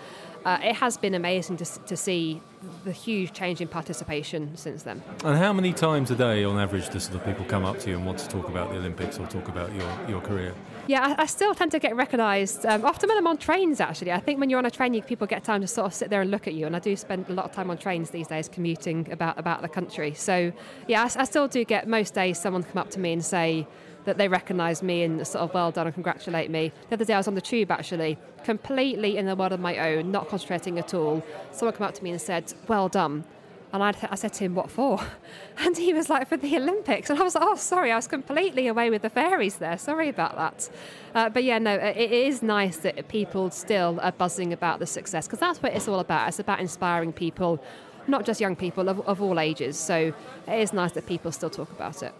Uh, 0.45 0.59
it 0.61 0.75
has 0.75 0.97
been 0.97 1.13
amazing 1.13 1.55
to, 1.55 1.65
to 1.85 1.95
see 1.95 2.41
the 2.83 2.91
huge 2.91 3.31
change 3.31 3.61
in 3.61 3.67
participation 3.67 4.55
since 4.57 4.83
then. 4.83 5.01
And 5.23 5.37
how 5.37 5.53
many 5.53 5.71
times 5.71 6.11
a 6.11 6.15
day, 6.15 6.43
on 6.43 6.59
average, 6.59 6.89
do 6.89 6.99
sort 6.99 7.15
of 7.15 7.25
people 7.25 7.45
come 7.45 7.63
up 7.63 7.79
to 7.79 7.89
you 7.89 7.95
and 7.95 8.05
want 8.05 8.19
to 8.19 8.27
talk 8.27 8.49
about 8.49 8.69
the 8.69 8.77
Olympics 8.77 9.17
or 9.19 9.27
talk 9.27 9.47
about 9.47 9.73
your, 9.73 9.89
your 10.09 10.21
career? 10.21 10.53
Yeah, 10.85 11.15
I, 11.17 11.23
I 11.23 11.25
still 11.27 11.55
tend 11.55 11.71
to 11.71 11.79
get 11.79 11.95
recognised. 11.95 12.65
Um, 12.65 12.83
often 12.83 13.07
when 13.07 13.17
I'm 13.17 13.27
on 13.27 13.37
trains, 13.37 13.79
actually. 13.79 14.11
I 14.11 14.19
think 14.19 14.39
when 14.39 14.49
you're 14.49 14.59
on 14.59 14.65
a 14.65 14.71
train, 14.71 14.93
you, 14.93 15.01
people 15.01 15.25
get 15.27 15.43
time 15.43 15.61
to 15.61 15.67
sort 15.67 15.87
of 15.87 15.93
sit 15.93 16.09
there 16.09 16.21
and 16.21 16.29
look 16.29 16.45
at 16.45 16.53
you. 16.53 16.65
And 16.65 16.75
I 16.75 16.79
do 16.79 16.95
spend 16.97 17.29
a 17.29 17.33
lot 17.33 17.45
of 17.45 17.53
time 17.53 17.71
on 17.71 17.77
trains 17.77 18.09
these 18.09 18.27
days, 18.27 18.49
commuting 18.49 19.09
about 19.11 19.39
about 19.39 19.61
the 19.61 19.69
country. 19.69 20.13
So, 20.13 20.51
yeah, 20.87 21.03
I, 21.03 21.21
I 21.21 21.23
still 21.23 21.47
do 21.47 21.63
get 21.63 21.87
most 21.87 22.13
days 22.13 22.37
someone 22.37 22.63
come 22.63 22.77
up 22.77 22.89
to 22.91 22.99
me 22.99 23.13
and 23.13 23.23
say 23.23 23.65
that 24.03 24.17
they 24.17 24.27
recognise 24.27 24.83
me 24.83 25.03
and 25.03 25.25
sort 25.25 25.43
of 25.43 25.53
well 25.53 25.71
done 25.71 25.87
and 25.87 25.93
congratulate 25.93 26.51
me. 26.51 26.73
The 26.89 26.95
other 26.95 27.05
day 27.05 27.13
I 27.13 27.17
was 27.17 27.29
on 27.29 27.35
the 27.35 27.41
tube 27.41 27.71
actually, 27.71 28.17
completely 28.43 29.15
in 29.15 29.25
the 29.25 29.37
world 29.37 29.53
of 29.53 29.61
my 29.61 29.77
own, 29.77 30.11
not 30.11 30.27
concentrating 30.27 30.77
at 30.79 30.93
all. 30.93 31.23
Someone 31.51 31.75
came 31.77 31.87
up 31.87 31.93
to 31.93 32.03
me 32.03 32.11
and 32.11 32.21
said, 32.21 32.53
"Well 32.67 32.89
done." 32.89 33.23
And 33.73 33.83
I, 33.83 33.91
I, 34.11 34.15
said 34.15 34.33
to 34.33 34.43
him, 34.45 34.53
What 34.53 34.69
for? 34.69 34.99
And 35.57 35.75
he 35.75 35.93
was 35.93 36.09
like, 36.09 36.29
For 36.29 36.37
the 36.37 36.55
Olympics. 36.57 37.09
And 37.09 37.19
I 37.19 37.23
was 37.23 37.33
like, 37.33 37.43
Oh, 37.45 37.55
sorry, 37.55 37.91
I 37.91 37.95
was 37.95 38.07
completely 38.07 38.67
away 38.67 38.91
with 38.91 39.01
the 39.01 39.09
fairies 39.09 39.55
there. 39.57 39.77
Sorry 39.79 40.09
about 40.09 40.35
that. 40.35 40.69
Uh, 41.15 41.29
but 41.29 41.43
yeah, 41.43 41.57
no, 41.57 41.73
it 41.73 42.11
is 42.11 42.43
nice 42.43 42.77
that 42.77 43.07
people 43.07 43.49
still 43.49 43.99
are 44.01 44.11
buzzing 44.11 44.53
about 44.53 44.77
the 44.77 44.85
success 44.85 45.25
because 45.27 45.39
that's 45.39 45.61
what 45.61 45.73
it's 45.73 45.87
all 45.87 45.99
about. 45.99 46.27
It's 46.27 46.39
about 46.39 46.59
inspiring 46.59 47.11
people, 47.11 47.63
not 48.07 48.25
just 48.25 48.39
young 48.39 48.55
people, 48.55 48.89
of, 48.89 49.01
of 49.01 49.21
all 49.21 49.39
ages. 49.39 49.77
So 49.77 50.13
it 50.47 50.59
is 50.59 50.71
nice 50.71 50.91
that 50.91 51.07
people 51.07 51.31
still 51.31 51.49
talk 51.49 51.71
about 51.71 52.03
it. 52.03 52.13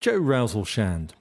Jo 0.00 0.18
Rowsell-Shand. 0.18 1.14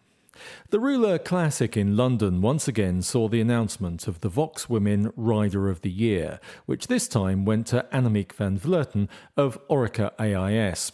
The 0.70 0.80
Rouleur 0.80 1.18
Classic 1.18 1.76
in 1.78 1.96
London 1.96 2.42
once 2.42 2.68
again 2.68 3.02
saw 3.02 3.28
the 3.28 3.42
announcement 3.42 4.08
of 4.08 4.22
the 4.22 4.30
Vox 4.30 4.70
Women 4.70 5.12
Rider 5.16 5.70
of 5.70 5.82
the 5.82 5.92
Year, 5.92 6.40
which 6.66 6.88
this 6.88 7.08
time 7.08 7.46
went 7.46 7.68
to 7.68 7.86
Annemiek 7.92 8.34
van 8.34 8.60
Vleuten 8.60 9.08
of 9.36 9.58
Orica 9.68 10.12
AIS. 10.20 10.92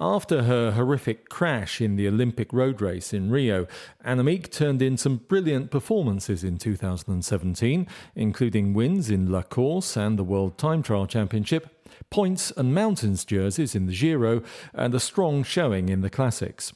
After 0.00 0.44
her 0.44 0.72
horrific 0.72 1.28
crash 1.28 1.80
in 1.80 1.96
the 1.96 2.08
Olympic 2.08 2.52
road 2.52 2.80
race 2.80 3.12
in 3.12 3.30
Rio, 3.30 3.66
Annemiek 4.04 4.50
turned 4.50 4.80
in 4.80 4.96
some 4.96 5.16
brilliant 5.16 5.70
performances 5.70 6.44
in 6.44 6.56
2017, 6.58 7.86
including 8.14 8.74
wins 8.74 9.10
in 9.10 9.30
La 9.30 9.42
Course 9.42 9.96
and 9.96 10.18
the 10.18 10.24
World 10.24 10.58
Time 10.58 10.82
Trial 10.82 11.06
Championship, 11.06 11.88
points 12.10 12.50
and 12.52 12.74
mountains 12.74 13.24
jerseys 13.24 13.74
in 13.74 13.86
the 13.86 13.94
Giro, 13.94 14.42
and 14.72 14.94
a 14.94 15.00
strong 15.00 15.42
showing 15.42 15.88
in 15.88 16.00
the 16.00 16.10
Classics. 16.10 16.72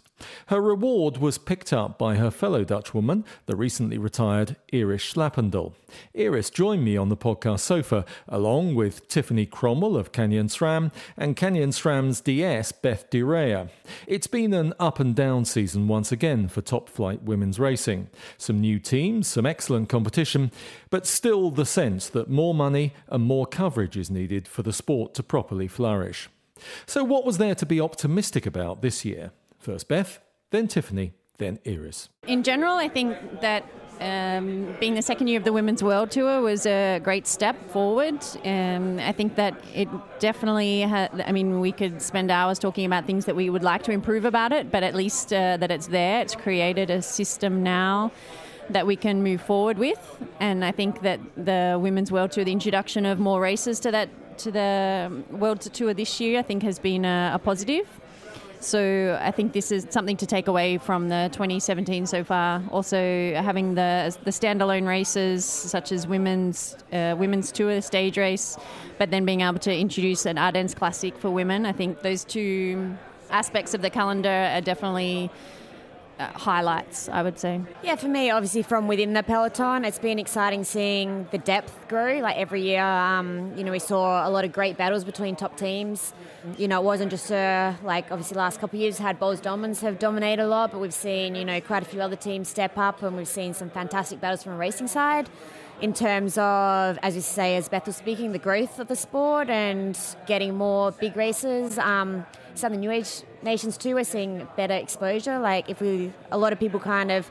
Her 0.46 0.60
reward 0.60 1.18
was 1.18 1.38
picked 1.38 1.72
up 1.72 1.98
by 1.98 2.16
her 2.16 2.30
fellow 2.30 2.64
Dutchwoman, 2.64 3.24
the 3.46 3.56
recently 3.56 3.98
retired 3.98 4.56
Iris 4.72 5.12
Slappendel. 5.12 5.74
Iris 6.18 6.50
joined 6.50 6.84
me 6.84 6.96
on 6.96 7.08
the 7.08 7.16
podcast 7.16 7.60
sofa, 7.60 8.04
along 8.28 8.74
with 8.74 9.08
Tiffany 9.08 9.46
Cromwell 9.46 9.96
of 9.96 10.12
Canyon 10.12 10.48
SRAM 10.48 10.92
and 11.16 11.36
Canyon 11.36 11.70
SRAM's 11.70 12.20
DS, 12.20 12.72
Beth 12.72 13.10
Duryea. 13.10 13.68
It's 14.06 14.26
been 14.26 14.54
an 14.54 14.74
up 14.78 15.00
and 15.00 15.14
down 15.14 15.44
season 15.44 15.88
once 15.88 16.12
again 16.12 16.48
for 16.48 16.60
top 16.60 16.88
flight 16.88 17.22
women's 17.22 17.58
racing. 17.58 18.08
Some 18.38 18.60
new 18.60 18.78
teams, 18.78 19.26
some 19.28 19.46
excellent 19.46 19.88
competition, 19.88 20.50
but 20.90 21.06
still 21.06 21.50
the 21.50 21.66
sense 21.66 22.08
that 22.08 22.30
more 22.30 22.54
money 22.54 22.94
and 23.08 23.22
more 23.22 23.46
coverage 23.46 23.96
is 23.96 24.10
needed 24.10 24.48
for 24.48 24.62
the 24.62 24.72
sport 24.72 25.14
to 25.14 25.22
properly 25.22 25.68
flourish. 25.68 26.28
So, 26.86 27.04
what 27.04 27.24
was 27.24 27.38
there 27.38 27.54
to 27.56 27.66
be 27.66 27.80
optimistic 27.80 28.46
about 28.46 28.82
this 28.82 29.04
year? 29.04 29.32
First 29.62 29.86
Beth, 29.86 30.18
then 30.50 30.66
Tiffany, 30.66 31.12
then 31.38 31.60
Iris. 31.64 32.08
In 32.26 32.42
general, 32.42 32.74
I 32.76 32.88
think 32.88 33.16
that 33.42 33.64
um, 34.00 34.74
being 34.80 34.96
the 34.96 35.02
second 35.02 35.28
year 35.28 35.38
of 35.38 35.44
the 35.44 35.52
Women's 35.52 35.84
World 35.84 36.10
Tour 36.10 36.42
was 36.42 36.66
a 36.66 36.98
great 36.98 37.28
step 37.28 37.70
forward. 37.70 38.18
Um, 38.44 38.98
I 38.98 39.12
think 39.12 39.36
that 39.36 39.54
it 39.72 39.88
definitely, 40.18 40.82
ha- 40.82 41.10
I 41.24 41.30
mean, 41.30 41.60
we 41.60 41.70
could 41.70 42.02
spend 42.02 42.32
hours 42.32 42.58
talking 42.58 42.84
about 42.84 43.06
things 43.06 43.24
that 43.26 43.36
we 43.36 43.50
would 43.50 43.62
like 43.62 43.84
to 43.84 43.92
improve 43.92 44.24
about 44.24 44.50
it, 44.50 44.72
but 44.72 44.82
at 44.82 44.96
least 44.96 45.32
uh, 45.32 45.56
that 45.58 45.70
it's 45.70 45.86
there. 45.86 46.20
It's 46.22 46.34
created 46.34 46.90
a 46.90 47.00
system 47.00 47.62
now 47.62 48.10
that 48.68 48.84
we 48.84 48.96
can 48.96 49.22
move 49.22 49.42
forward 49.42 49.78
with. 49.78 50.00
And 50.40 50.64
I 50.64 50.72
think 50.72 51.02
that 51.02 51.20
the 51.36 51.78
Women's 51.80 52.10
World 52.10 52.32
Tour, 52.32 52.42
the 52.42 52.52
introduction 52.52 53.06
of 53.06 53.20
more 53.20 53.40
races 53.40 53.78
to 53.80 53.92
that 53.92 54.08
to 54.38 54.50
the 54.50 55.22
World 55.30 55.60
Tour 55.60 55.94
this 55.94 56.20
year, 56.20 56.40
I 56.40 56.42
think 56.42 56.64
has 56.64 56.80
been 56.80 57.04
a, 57.04 57.32
a 57.34 57.38
positive. 57.38 57.86
So 58.62 59.18
I 59.20 59.32
think 59.32 59.52
this 59.52 59.72
is 59.72 59.88
something 59.90 60.16
to 60.18 60.26
take 60.26 60.46
away 60.46 60.78
from 60.78 61.08
the 61.08 61.28
2017 61.32 62.06
so 62.06 62.22
far. 62.22 62.62
Also 62.70 62.96
having 63.34 63.74
the 63.74 64.16
the 64.22 64.30
standalone 64.30 64.86
races 64.86 65.44
such 65.44 65.90
as 65.90 66.06
women's 66.06 66.76
uh, 66.92 67.16
women's 67.18 67.50
tour 67.50 67.80
stage 67.80 68.16
race, 68.16 68.56
but 68.98 69.10
then 69.10 69.24
being 69.24 69.40
able 69.40 69.58
to 69.58 69.76
introduce 69.76 70.26
an 70.26 70.38
Ardennes 70.38 70.76
Classic 70.76 71.18
for 71.18 71.28
women. 71.28 71.66
I 71.66 71.72
think 71.72 72.02
those 72.02 72.22
two 72.22 72.96
aspects 73.30 73.74
of 73.74 73.82
the 73.82 73.90
calendar 73.90 74.52
are 74.54 74.60
definitely 74.60 75.28
highlights, 76.34 77.08
I 77.08 77.22
would 77.22 77.38
say. 77.38 77.60
Yeah, 77.82 77.96
for 77.96 78.08
me, 78.08 78.30
obviously 78.30 78.62
from 78.62 78.88
within 78.88 79.12
the 79.12 79.22
peloton, 79.22 79.84
it's 79.84 79.98
been 79.98 80.18
exciting 80.18 80.64
seeing 80.64 81.26
the 81.30 81.38
depth 81.38 81.88
grow. 81.88 82.18
Like 82.18 82.36
every 82.36 82.62
year, 82.62 82.82
um, 82.82 83.56
you 83.56 83.64
know, 83.64 83.72
we 83.72 83.78
saw 83.78 84.26
a 84.26 84.30
lot 84.30 84.44
of 84.44 84.52
great 84.52 84.76
battles 84.76 85.04
between 85.04 85.36
top 85.36 85.56
teams. 85.56 86.12
You 86.58 86.68
know, 86.68 86.80
it 86.80 86.84
wasn't 86.84 87.10
just 87.10 87.30
uh, 87.30 87.74
like 87.82 88.10
obviously 88.10 88.36
last 88.36 88.60
couple 88.60 88.78
of 88.78 88.82
years 88.82 88.98
had 88.98 89.20
Boels 89.20 89.40
Dolmans 89.40 89.80
have 89.80 89.98
dominated 89.98 90.42
a 90.42 90.46
lot, 90.46 90.72
but 90.72 90.80
we've 90.80 90.94
seen 90.94 91.34
you 91.34 91.44
know 91.44 91.60
quite 91.60 91.82
a 91.82 91.86
few 91.86 92.00
other 92.00 92.16
teams 92.16 92.48
step 92.48 92.76
up, 92.76 93.02
and 93.02 93.16
we've 93.16 93.28
seen 93.28 93.54
some 93.54 93.70
fantastic 93.70 94.20
battles 94.20 94.42
from 94.42 94.52
a 94.54 94.56
racing 94.56 94.88
side. 94.88 95.28
In 95.82 95.92
terms 95.92 96.38
of, 96.38 96.96
as 97.02 97.16
you 97.16 97.20
say, 97.20 97.56
as 97.56 97.68
Beth 97.68 97.86
was 97.86 97.96
speaking, 97.96 98.30
the 98.30 98.38
growth 98.38 98.78
of 98.78 98.86
the 98.86 98.94
sport 98.94 99.50
and 99.50 99.98
getting 100.28 100.54
more 100.54 100.92
big 100.92 101.16
races. 101.16 101.76
Um, 101.76 102.24
some 102.54 102.72
of 102.72 102.78
the 102.78 102.80
new 102.80 102.92
age 102.92 103.24
nations 103.42 103.76
too 103.76 103.96
are 103.96 104.04
seeing 104.04 104.46
better 104.56 104.74
exposure. 104.74 105.40
Like 105.40 105.68
if 105.68 105.80
we, 105.80 106.12
a 106.30 106.38
lot 106.38 106.52
of 106.52 106.60
people 106.60 106.78
kind 106.78 107.10
of 107.10 107.28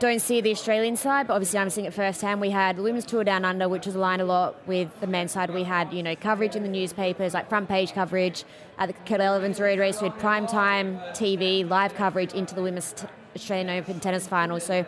don't 0.00 0.20
see 0.20 0.42
the 0.42 0.50
Australian 0.50 0.96
side, 0.96 1.28
but 1.28 1.32
obviously 1.32 1.60
I'm 1.60 1.70
seeing 1.70 1.86
it 1.86 1.94
firsthand. 1.94 2.42
We 2.42 2.50
had 2.50 2.76
the 2.76 2.82
Women's 2.82 3.06
Tour 3.06 3.24
Down 3.24 3.46
Under, 3.46 3.70
which 3.70 3.86
was 3.86 3.94
aligned 3.94 4.20
a 4.20 4.26
lot 4.26 4.68
with 4.68 4.88
the 5.00 5.06
men's 5.06 5.32
side. 5.32 5.48
We 5.48 5.64
had, 5.64 5.90
you 5.90 6.02
know, 6.02 6.14
coverage 6.14 6.54
in 6.54 6.62
the 6.62 6.68
newspapers, 6.68 7.32
like 7.32 7.48
front 7.48 7.70
page 7.70 7.94
coverage. 7.94 8.44
At 8.76 8.88
the 8.88 8.92
Cadel 8.92 9.34
Evans 9.36 9.58
Road 9.58 9.78
Race, 9.78 10.02
we 10.02 10.10
had 10.10 10.18
prime 10.18 10.46
time 10.46 10.98
TV, 11.12 11.66
live 11.66 11.94
coverage 11.94 12.34
into 12.34 12.54
the 12.54 12.60
Women's 12.62 12.92
t- 12.92 13.06
Australian 13.34 13.70
Open 13.70 13.98
tennis 13.98 14.28
final. 14.28 14.60
So 14.60 14.84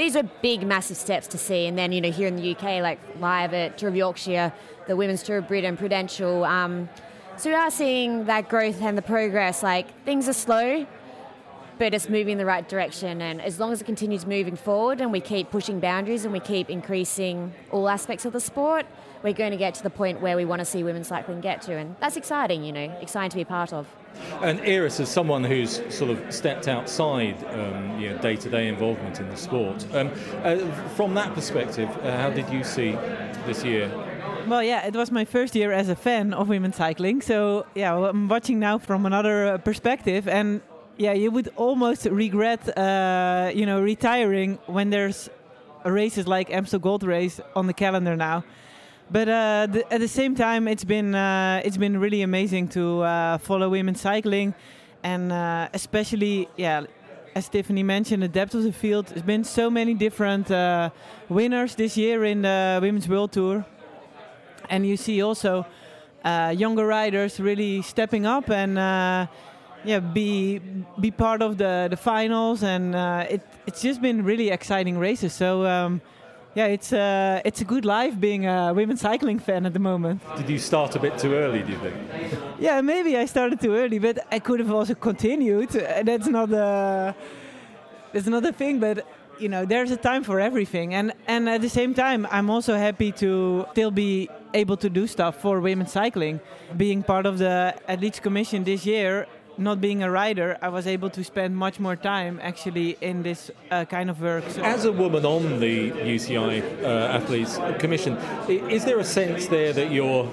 these 0.00 0.16
are 0.16 0.22
big, 0.22 0.66
massive 0.66 0.96
steps 0.96 1.26
to 1.28 1.36
see. 1.36 1.66
And 1.66 1.76
then, 1.76 1.92
you 1.92 2.00
know, 2.00 2.10
here 2.10 2.26
in 2.26 2.36
the 2.36 2.56
UK, 2.56 2.80
like 2.80 2.98
live 3.20 3.52
at 3.52 3.76
Tour 3.76 3.90
of 3.90 3.96
Yorkshire, 3.96 4.52
the 4.86 4.96
Women's 4.96 5.22
Tour 5.22 5.38
of 5.38 5.48
Britain, 5.48 5.76
Prudential. 5.76 6.44
Um, 6.44 6.88
so 7.36 7.50
we 7.50 7.54
are 7.54 7.70
seeing 7.70 8.24
that 8.24 8.48
growth 8.48 8.80
and 8.80 8.96
the 8.96 9.02
progress. 9.02 9.62
Like 9.62 9.86
things 10.04 10.26
are 10.26 10.32
slow, 10.32 10.86
but 11.78 11.92
it's 11.92 12.08
moving 12.08 12.32
in 12.32 12.38
the 12.38 12.46
right 12.46 12.66
direction. 12.66 13.20
And 13.20 13.42
as 13.42 13.60
long 13.60 13.72
as 13.72 13.82
it 13.82 13.84
continues 13.84 14.24
moving 14.24 14.56
forward 14.56 15.02
and 15.02 15.12
we 15.12 15.20
keep 15.20 15.50
pushing 15.50 15.80
boundaries 15.80 16.24
and 16.24 16.32
we 16.32 16.40
keep 16.40 16.70
increasing 16.70 17.52
all 17.70 17.86
aspects 17.86 18.24
of 18.24 18.32
the 18.32 18.40
sport, 18.40 18.86
we're 19.22 19.32
going 19.32 19.50
to 19.50 19.56
get 19.56 19.74
to 19.74 19.82
the 19.82 19.90
point 19.90 20.20
where 20.20 20.36
we 20.36 20.44
want 20.44 20.60
to 20.60 20.64
see 20.64 20.82
women's 20.82 21.08
cycling 21.08 21.40
get 21.40 21.62
to. 21.62 21.76
And 21.76 21.96
that's 22.00 22.16
exciting, 22.16 22.64
you 22.64 22.72
know, 22.72 22.96
exciting 23.00 23.30
to 23.30 23.36
be 23.36 23.44
part 23.44 23.72
of. 23.72 23.86
And 24.42 24.60
Iris, 24.60 24.98
as 25.00 25.08
someone 25.08 25.44
who's 25.44 25.82
sort 25.94 26.10
of 26.10 26.32
stepped 26.32 26.68
outside 26.68 27.42
um, 27.44 28.00
you 28.00 28.10
know, 28.10 28.18
day-to-day 28.18 28.68
involvement 28.68 29.20
in 29.20 29.28
the 29.28 29.36
sport, 29.36 29.86
um, 29.94 30.10
uh, 30.42 30.56
from 30.96 31.14
that 31.14 31.34
perspective, 31.34 31.88
uh, 32.02 32.16
how 32.16 32.30
did 32.30 32.48
you 32.50 32.64
see 32.64 32.92
this 33.46 33.64
year 33.64 33.90
well, 34.46 34.62
yeah, 34.62 34.86
it 34.86 34.94
was 34.94 35.10
my 35.10 35.24
first 35.24 35.54
year 35.54 35.70
as 35.70 35.88
a 35.88 35.94
fan 35.94 36.32
of 36.32 36.48
women's 36.48 36.76
cycling. 36.76 37.20
So, 37.20 37.66
yeah, 37.74 37.94
I'm 37.94 38.26
watching 38.26 38.58
now 38.58 38.78
from 38.78 39.06
another 39.06 39.46
uh, 39.46 39.58
perspective. 39.58 40.26
And, 40.26 40.60
yeah, 40.96 41.12
you 41.12 41.30
would 41.30 41.50
almost 41.56 42.06
regret, 42.06 42.76
uh, 42.76 43.52
you 43.54 43.66
know, 43.66 43.80
retiring 43.80 44.58
when 44.66 44.90
there's 44.90 45.28
races 45.84 46.26
like 46.26 46.50
Amstel 46.50 46.80
Gold 46.80 47.02
Race 47.02 47.40
on 47.54 47.66
the 47.66 47.72
calendar 47.72 48.16
now. 48.16 48.44
But 49.12 49.28
uh, 49.28 49.66
the, 49.70 49.92
at 49.92 50.00
the 50.00 50.08
same 50.08 50.34
time, 50.34 50.68
it's 50.68 50.84
been 50.84 51.14
uh, 51.14 51.62
it's 51.64 51.76
been 51.76 51.98
really 51.98 52.22
amazing 52.22 52.68
to 52.68 53.02
uh, 53.02 53.38
follow 53.38 53.68
women's 53.68 54.00
cycling, 54.00 54.54
and 55.02 55.32
uh, 55.32 55.68
especially 55.74 56.48
yeah, 56.56 56.84
as 57.34 57.48
Tiffany 57.48 57.82
mentioned, 57.82 58.22
the 58.22 58.28
depth 58.28 58.54
of 58.54 58.62
the 58.62 58.72
field. 58.72 59.06
There's 59.06 59.22
been 59.22 59.44
so 59.44 59.70
many 59.70 59.94
different 59.94 60.48
winners 61.28 61.74
this 61.74 61.96
year 61.96 62.24
in 62.24 62.42
the 62.42 62.78
Women's 62.82 63.08
World 63.08 63.32
Tour. 63.32 63.64
And 64.68 64.86
you 64.86 64.96
see 64.96 65.20
also 65.22 65.66
uh, 66.24 66.54
younger 66.56 66.86
riders 66.86 67.40
really 67.40 67.82
stepping 67.82 68.26
up 68.26 68.50
and 68.50 68.78
uh, 68.78 69.26
yeah 69.84 70.00
be 70.00 70.60
be 71.00 71.10
part 71.10 71.42
of 71.42 71.56
the 71.56 71.88
the 71.90 71.96
finals. 71.96 72.62
And 72.62 72.94
uh, 72.94 73.26
it 73.28 73.42
it's 73.66 73.82
just 73.82 74.00
been 74.00 74.24
really 74.24 74.50
exciting 74.50 74.98
races. 74.98 75.32
So 75.32 75.66
um, 75.66 76.00
yeah 76.54 76.66
it's 76.66 76.92
uh, 76.92 77.40
it's 77.44 77.60
a 77.60 77.64
good 77.64 77.84
life 77.84 78.18
being 78.18 78.46
a 78.46 78.72
women's 78.74 79.00
cycling 79.00 79.38
fan 79.38 79.66
at 79.66 79.72
the 79.72 79.78
moment. 79.78 80.20
Did 80.36 80.50
you 80.50 80.58
start 80.58 80.96
a 80.96 80.98
bit 80.98 81.18
too 81.18 81.32
early 81.34 81.62
do 81.62 81.72
you 81.72 81.78
think? 81.78 81.96
Yeah 82.58 82.80
maybe 82.80 83.16
I 83.16 83.26
started 83.26 83.60
too 83.60 83.74
early 83.74 83.98
but 83.98 84.18
I 84.30 84.38
could 84.38 84.60
have 84.60 84.70
also 84.70 84.94
continued. 84.94 85.70
That's 85.70 86.28
not 86.28 86.50
a 86.52 87.14
that's 88.12 88.26
not 88.26 88.44
a 88.44 88.52
thing 88.52 88.80
but 88.80 89.06
you 89.38 89.48
know 89.48 89.64
there's 89.64 89.90
a 89.90 89.96
time 89.96 90.24
for 90.24 90.40
everything. 90.40 90.94
And 90.94 91.12
and 91.26 91.48
at 91.48 91.60
the 91.60 91.68
same 91.68 91.94
time 91.94 92.26
i'm 92.30 92.50
also 92.50 92.76
happy 92.76 93.12
to 93.12 93.66
still 93.72 93.90
be 93.90 94.28
able 94.52 94.76
to 94.76 94.90
do 94.90 95.06
stuff 95.06 95.40
for 95.40 95.60
women's 95.60 95.92
cycling. 95.92 96.40
Being 96.76 97.02
part 97.02 97.26
of 97.26 97.38
the 97.38 97.74
athletes 97.88 98.20
commission 98.20 98.64
this 98.64 98.84
year 98.84 99.26
not 99.60 99.80
being 99.80 100.02
a 100.02 100.10
rider, 100.10 100.56
I 100.62 100.68
was 100.68 100.86
able 100.86 101.10
to 101.10 101.22
spend 101.22 101.56
much 101.56 101.78
more 101.78 101.96
time 101.96 102.40
actually 102.42 102.96
in 103.00 103.22
this 103.22 103.50
uh, 103.70 103.84
kind 103.84 104.10
of 104.10 104.20
work. 104.20 104.44
So 104.48 104.62
As 104.62 104.84
a 104.86 104.92
woman 104.92 105.24
on 105.26 105.60
the 105.60 105.90
UCI 105.90 106.82
uh, 106.82 107.18
Athletes 107.18 107.58
Commission, 107.78 108.16
is 108.48 108.84
there 108.84 108.98
a 108.98 109.04
sense 109.04 109.46
there 109.46 109.72
that 109.72 109.90
you're, 109.92 110.28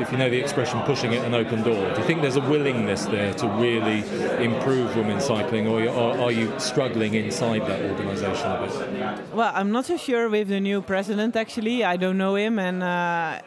if 0.00 0.12
you 0.12 0.18
know 0.18 0.30
the 0.30 0.38
expression, 0.38 0.80
pushing 0.82 1.14
at 1.14 1.24
an 1.24 1.34
open 1.34 1.62
door? 1.62 1.92
Do 1.94 2.00
you 2.00 2.06
think 2.06 2.22
there's 2.22 2.36
a 2.36 2.48
willingness 2.48 3.06
there 3.06 3.34
to 3.34 3.48
really 3.48 4.00
improve 4.42 4.96
women's 4.96 5.24
cycling, 5.24 5.66
or 5.66 5.88
are 5.88 6.32
you 6.32 6.52
struggling 6.58 7.14
inside 7.14 7.66
that 7.66 7.82
organisation 7.90 8.50
a 8.50 8.66
bit? 8.66 9.34
Well, 9.34 9.52
I'm 9.54 9.72
not 9.72 9.86
so 9.86 9.96
sure 9.96 10.28
with 10.28 10.48
the 10.48 10.60
new 10.60 10.80
president 10.82 11.36
actually. 11.36 11.84
I 11.84 11.96
don't 11.96 12.18
know 12.18 12.36
him, 12.36 12.58
and 12.58 12.82
uh, 12.82 12.86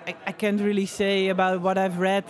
I, 0.07 0.15
I 0.27 0.31
can't 0.31 0.59
really 0.61 0.85
say 0.85 1.29
about 1.29 1.61
what 1.61 1.77
I've 1.77 1.99
read 1.99 2.25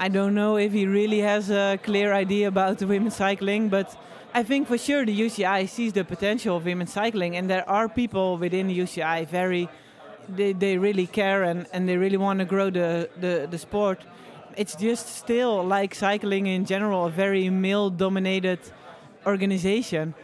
I 0.00 0.08
don't 0.08 0.32
know 0.32 0.56
if 0.56 0.72
he 0.72 0.86
really 0.86 1.18
has 1.18 1.50
a 1.50 1.76
clear 1.82 2.12
idea 2.12 2.46
about 2.46 2.80
women's 2.80 3.16
cycling, 3.16 3.68
but 3.68 3.96
I 4.32 4.44
think 4.44 4.68
for 4.68 4.78
sure 4.78 5.04
the 5.04 5.20
UCI 5.20 5.68
sees 5.68 5.92
the 5.92 6.04
potential 6.04 6.56
of 6.56 6.64
women's 6.64 6.92
cycling, 6.92 7.36
and 7.36 7.50
there 7.50 7.68
are 7.68 7.88
people 7.88 8.38
within 8.38 8.68
the 8.68 8.78
UCI 8.78 9.26
very, 9.26 9.68
they, 10.28 10.52
they 10.52 10.78
really 10.78 11.08
care 11.08 11.42
and, 11.42 11.66
and 11.72 11.88
they 11.88 11.96
really 11.96 12.16
want 12.16 12.38
to 12.38 12.44
grow 12.44 12.70
the, 12.70 13.10
the, 13.18 13.48
the 13.50 13.58
sport. 13.58 14.04
It's 14.56 14.76
just 14.76 15.16
still 15.16 15.64
like 15.64 15.96
cycling 15.96 16.46
in 16.46 16.64
general, 16.64 17.06
a 17.06 17.10
very 17.10 17.50
male 17.50 17.90
dominated 17.90 18.60
organization. 19.26 20.14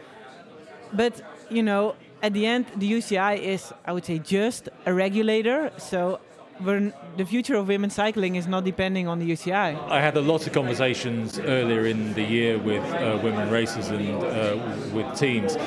But, 0.93 1.21
you 1.49 1.63
know, 1.63 1.95
at 2.23 2.31
the 2.31 2.45
end, 2.45 2.67
the 2.77 2.89
UCI 2.89 3.39
is, 3.39 3.73
I 3.83 3.91
would 3.91 4.05
say, 4.05 4.19
just 4.19 4.69
a 4.85 4.93
regulator. 4.93 5.71
So 5.77 6.21
when 6.59 6.93
the 7.17 7.25
future 7.25 7.55
of 7.55 7.67
women's 7.67 7.93
cycling 7.93 8.35
is 8.35 8.47
not 8.47 8.63
depending 8.63 9.07
on 9.07 9.19
the 9.19 9.29
UCI. 9.29 9.77
I 9.89 10.01
had 10.01 10.15
a 10.15 10.21
lot 10.21 10.47
of 10.47 10.53
conversations 10.53 11.37
earlier 11.39 11.85
in 11.85 12.13
the 12.13 12.23
year 12.23 12.57
with 12.57 12.83
uh, 12.93 13.19
women 13.21 13.49
racers 13.49 13.89
and 13.89 14.23
uh, 14.23 14.57
with 14.93 15.17
teams 15.17 15.57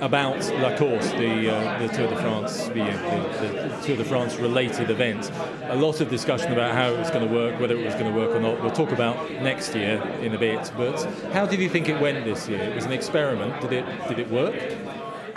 about 0.00 0.38
La 0.60 0.76
Course, 0.76 1.10
the, 1.12 1.50
uh, 1.50 1.78
the 1.78 1.88
Tour 1.88 2.08
de 2.08 2.16
France, 2.16 2.68
the, 2.68 2.74
the, 2.74 3.68
the, 3.68 3.82
Tour 3.84 3.96
de 3.96 4.04
France 4.04 4.36
related 4.36 4.90
event. 4.90 5.30
A 5.64 5.76
lot 5.76 6.00
of 6.00 6.08
discussion 6.08 6.52
about 6.52 6.72
how 6.72 6.92
it 6.92 6.98
was 6.98 7.10
going 7.10 7.26
to 7.26 7.34
work, 7.34 7.58
whether 7.60 7.76
it 7.76 7.84
was 7.84 7.94
going 7.94 8.12
to 8.12 8.18
work 8.18 8.30
or 8.30 8.40
not. 8.40 8.62
We'll 8.62 8.70
talk 8.70 8.92
about 8.92 9.30
next 9.42 9.74
year 9.74 10.00
in 10.22 10.34
a 10.34 10.38
bit. 10.38 10.72
But 10.76 11.02
how 11.32 11.46
did 11.46 11.60
you 11.60 11.68
think 11.68 11.88
it 11.88 12.00
went 12.00 12.24
this 12.24 12.48
year? 12.48 12.60
It 12.60 12.74
was 12.74 12.84
an 12.84 12.92
experiment. 12.92 13.60
Did 13.60 13.72
it 13.72 14.08
did 14.08 14.18
it 14.18 14.30
work? 14.30 14.54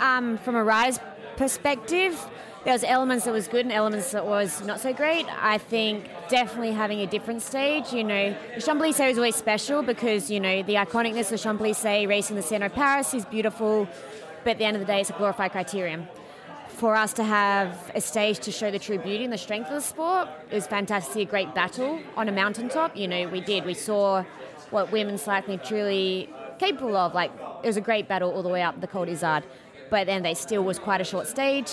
Um, 0.00 0.38
from 0.38 0.56
a 0.56 0.64
rider's 0.64 1.00
perspective, 1.36 2.18
there 2.64 2.72
was 2.72 2.84
elements 2.84 3.24
that 3.24 3.32
was 3.32 3.48
good 3.48 3.66
and 3.66 3.72
elements 3.72 4.12
that 4.12 4.24
was 4.24 4.64
not 4.64 4.78
so 4.78 4.92
great. 4.92 5.26
I 5.40 5.58
think 5.58 6.08
definitely 6.28 6.72
having 6.72 7.00
a 7.00 7.06
different 7.06 7.42
stage. 7.42 7.92
You 7.92 8.04
know, 8.04 8.36
the 8.54 8.60
Champs-Élysées 8.60 9.10
is 9.10 9.18
always 9.18 9.36
special 9.36 9.82
because 9.82 10.30
you 10.30 10.38
know 10.38 10.62
the 10.62 10.74
iconicness 10.74 11.32
of 11.32 11.40
Champs-Élysées 11.40 12.08
racing 12.08 12.36
the 12.36 12.42
Centre 12.42 12.66
of 12.66 12.74
Paris 12.74 13.14
is 13.14 13.24
beautiful, 13.24 13.88
but 14.44 14.52
at 14.52 14.58
the 14.58 14.64
end 14.64 14.76
of 14.76 14.80
the 14.80 14.86
day, 14.86 15.00
it's 15.00 15.10
a 15.10 15.14
glorified 15.14 15.52
criterium. 15.52 16.06
For 16.68 16.94
us 16.96 17.12
to 17.14 17.24
have 17.24 17.90
a 17.94 18.00
stage 18.00 18.38
to 18.40 18.52
show 18.52 18.70
the 18.70 18.78
true 18.78 18.98
beauty 18.98 19.24
and 19.24 19.32
the 19.32 19.38
strength 19.38 19.68
of 19.68 19.74
the 19.74 19.80
sport 19.80 20.28
is 20.50 20.66
fantastic. 20.66 21.28
A 21.28 21.30
great 21.30 21.54
battle 21.54 22.00
on 22.16 22.28
a 22.28 22.32
mountaintop. 22.32 22.96
You 22.96 23.08
know, 23.08 23.28
we 23.28 23.40
did. 23.40 23.64
We 23.64 23.74
saw 23.74 24.24
what 24.70 24.90
women's 24.90 25.22
cycling 25.22 25.60
truly 25.60 26.30
capable 26.58 26.96
of. 26.96 27.14
Like 27.14 27.30
it 27.62 27.66
was 27.66 27.76
a 27.76 27.80
great 27.80 28.08
battle 28.08 28.30
all 28.32 28.42
the 28.42 28.48
way 28.48 28.62
up 28.62 28.80
the 28.80 28.86
Col 28.86 29.04
d'Izoard 29.04 29.44
but 29.92 30.06
then 30.06 30.22
they 30.22 30.32
still 30.32 30.64
was 30.64 30.78
quite 30.78 31.02
a 31.02 31.04
short 31.04 31.28
stage. 31.28 31.70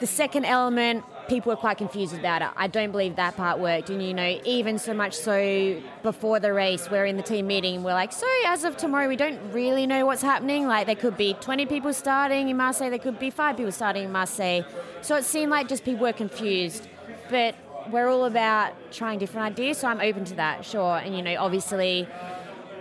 The 0.00 0.06
second 0.06 0.46
element, 0.46 1.04
people 1.28 1.50
were 1.50 1.56
quite 1.56 1.76
confused 1.76 2.14
about 2.14 2.40
it. 2.40 2.48
I 2.56 2.68
don't 2.68 2.90
believe 2.90 3.16
that 3.16 3.36
part 3.36 3.58
worked. 3.58 3.90
And, 3.90 4.02
you 4.02 4.14
know, 4.14 4.40
even 4.44 4.78
so 4.78 4.94
much 4.94 5.14
so 5.14 5.80
before 6.02 6.40
the 6.40 6.54
race, 6.54 6.90
we're 6.90 7.04
in 7.04 7.18
the 7.18 7.22
team 7.22 7.46
meeting 7.46 7.76
and 7.76 7.84
we're 7.84 7.92
like, 7.92 8.12
so 8.12 8.26
as 8.46 8.64
of 8.64 8.78
tomorrow, 8.78 9.08
we 9.08 9.16
don't 9.16 9.38
really 9.52 9.86
know 9.86 10.06
what's 10.06 10.22
happening. 10.22 10.66
Like, 10.66 10.86
there 10.86 10.96
could 10.96 11.18
be 11.18 11.34
20 11.34 11.66
people 11.66 11.92
starting 11.92 12.48
in 12.48 12.56
Marseille, 12.56 12.88
there 12.88 12.98
could 12.98 13.18
be 13.18 13.28
five 13.28 13.58
people 13.58 13.72
starting 13.72 14.04
in 14.04 14.12
Marseille. 14.12 14.62
So 15.02 15.16
it 15.16 15.24
seemed 15.24 15.50
like 15.50 15.68
just 15.68 15.84
people 15.84 16.00
were 16.00 16.14
confused. 16.14 16.88
But 17.28 17.54
we're 17.90 18.08
all 18.08 18.24
about 18.24 18.72
trying 18.90 19.18
different 19.18 19.52
ideas, 19.52 19.78
so 19.78 19.88
I'm 19.88 20.00
open 20.00 20.24
to 20.26 20.34
that, 20.36 20.64
sure. 20.64 20.96
And, 20.96 21.14
you 21.14 21.22
know, 21.22 21.36
obviously, 21.38 22.08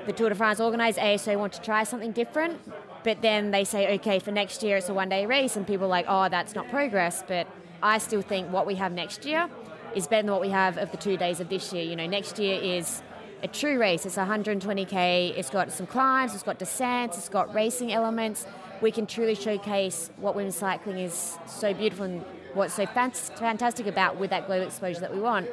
the 0.05 0.13
Tour 0.13 0.29
de 0.29 0.35
France 0.35 0.59
organised 0.59 0.97
ASO 0.97 1.37
want 1.37 1.53
to 1.53 1.61
try 1.61 1.83
something 1.83 2.13
different, 2.13 2.59
but 3.03 3.21
then 3.21 3.51
they 3.51 3.63
say, 3.63 3.95
okay, 3.95 4.19
for 4.19 4.31
next 4.31 4.63
year 4.63 4.77
it's 4.77 4.89
a 4.89 4.93
one 4.93 5.09
day 5.09 5.25
race, 5.25 5.55
and 5.55 5.65
people 5.65 5.85
are 5.85 5.89
like, 5.89 6.05
oh, 6.07 6.29
that's 6.29 6.55
not 6.55 6.69
progress. 6.69 7.23
But 7.27 7.47
I 7.81 7.97
still 7.97 8.21
think 8.21 8.51
what 8.51 8.65
we 8.65 8.75
have 8.75 8.91
next 8.91 9.25
year 9.25 9.49
is 9.95 10.07
better 10.07 10.23
than 10.23 10.31
what 10.31 10.41
we 10.41 10.49
have 10.49 10.77
of 10.77 10.91
the 10.91 10.97
two 10.97 11.17
days 11.17 11.39
of 11.39 11.49
this 11.49 11.73
year. 11.73 11.83
You 11.83 11.95
know, 11.95 12.07
next 12.07 12.39
year 12.39 12.59
is 12.61 13.01
a 13.41 13.47
true 13.47 13.79
race. 13.79 14.05
It's 14.05 14.17
120k. 14.17 15.37
It's 15.37 15.49
got 15.49 15.71
some 15.71 15.87
climbs. 15.87 16.33
It's 16.33 16.43
got 16.43 16.59
descents. 16.59 17.17
It's 17.17 17.29
got 17.29 17.53
racing 17.53 17.91
elements. 17.91 18.45
We 18.81 18.91
can 18.91 19.07
truly 19.07 19.35
showcase 19.35 20.09
what 20.17 20.35
women's 20.35 20.55
cycling 20.55 20.99
is 20.99 21.37
so 21.47 21.73
beautiful 21.73 22.05
and 22.05 22.23
what's 22.53 22.73
so 22.73 22.85
fantastic 22.85 23.87
about 23.87 24.17
with 24.17 24.29
that 24.29 24.47
global 24.47 24.65
exposure 24.65 25.01
that 25.01 25.13
we 25.13 25.19
want. 25.19 25.47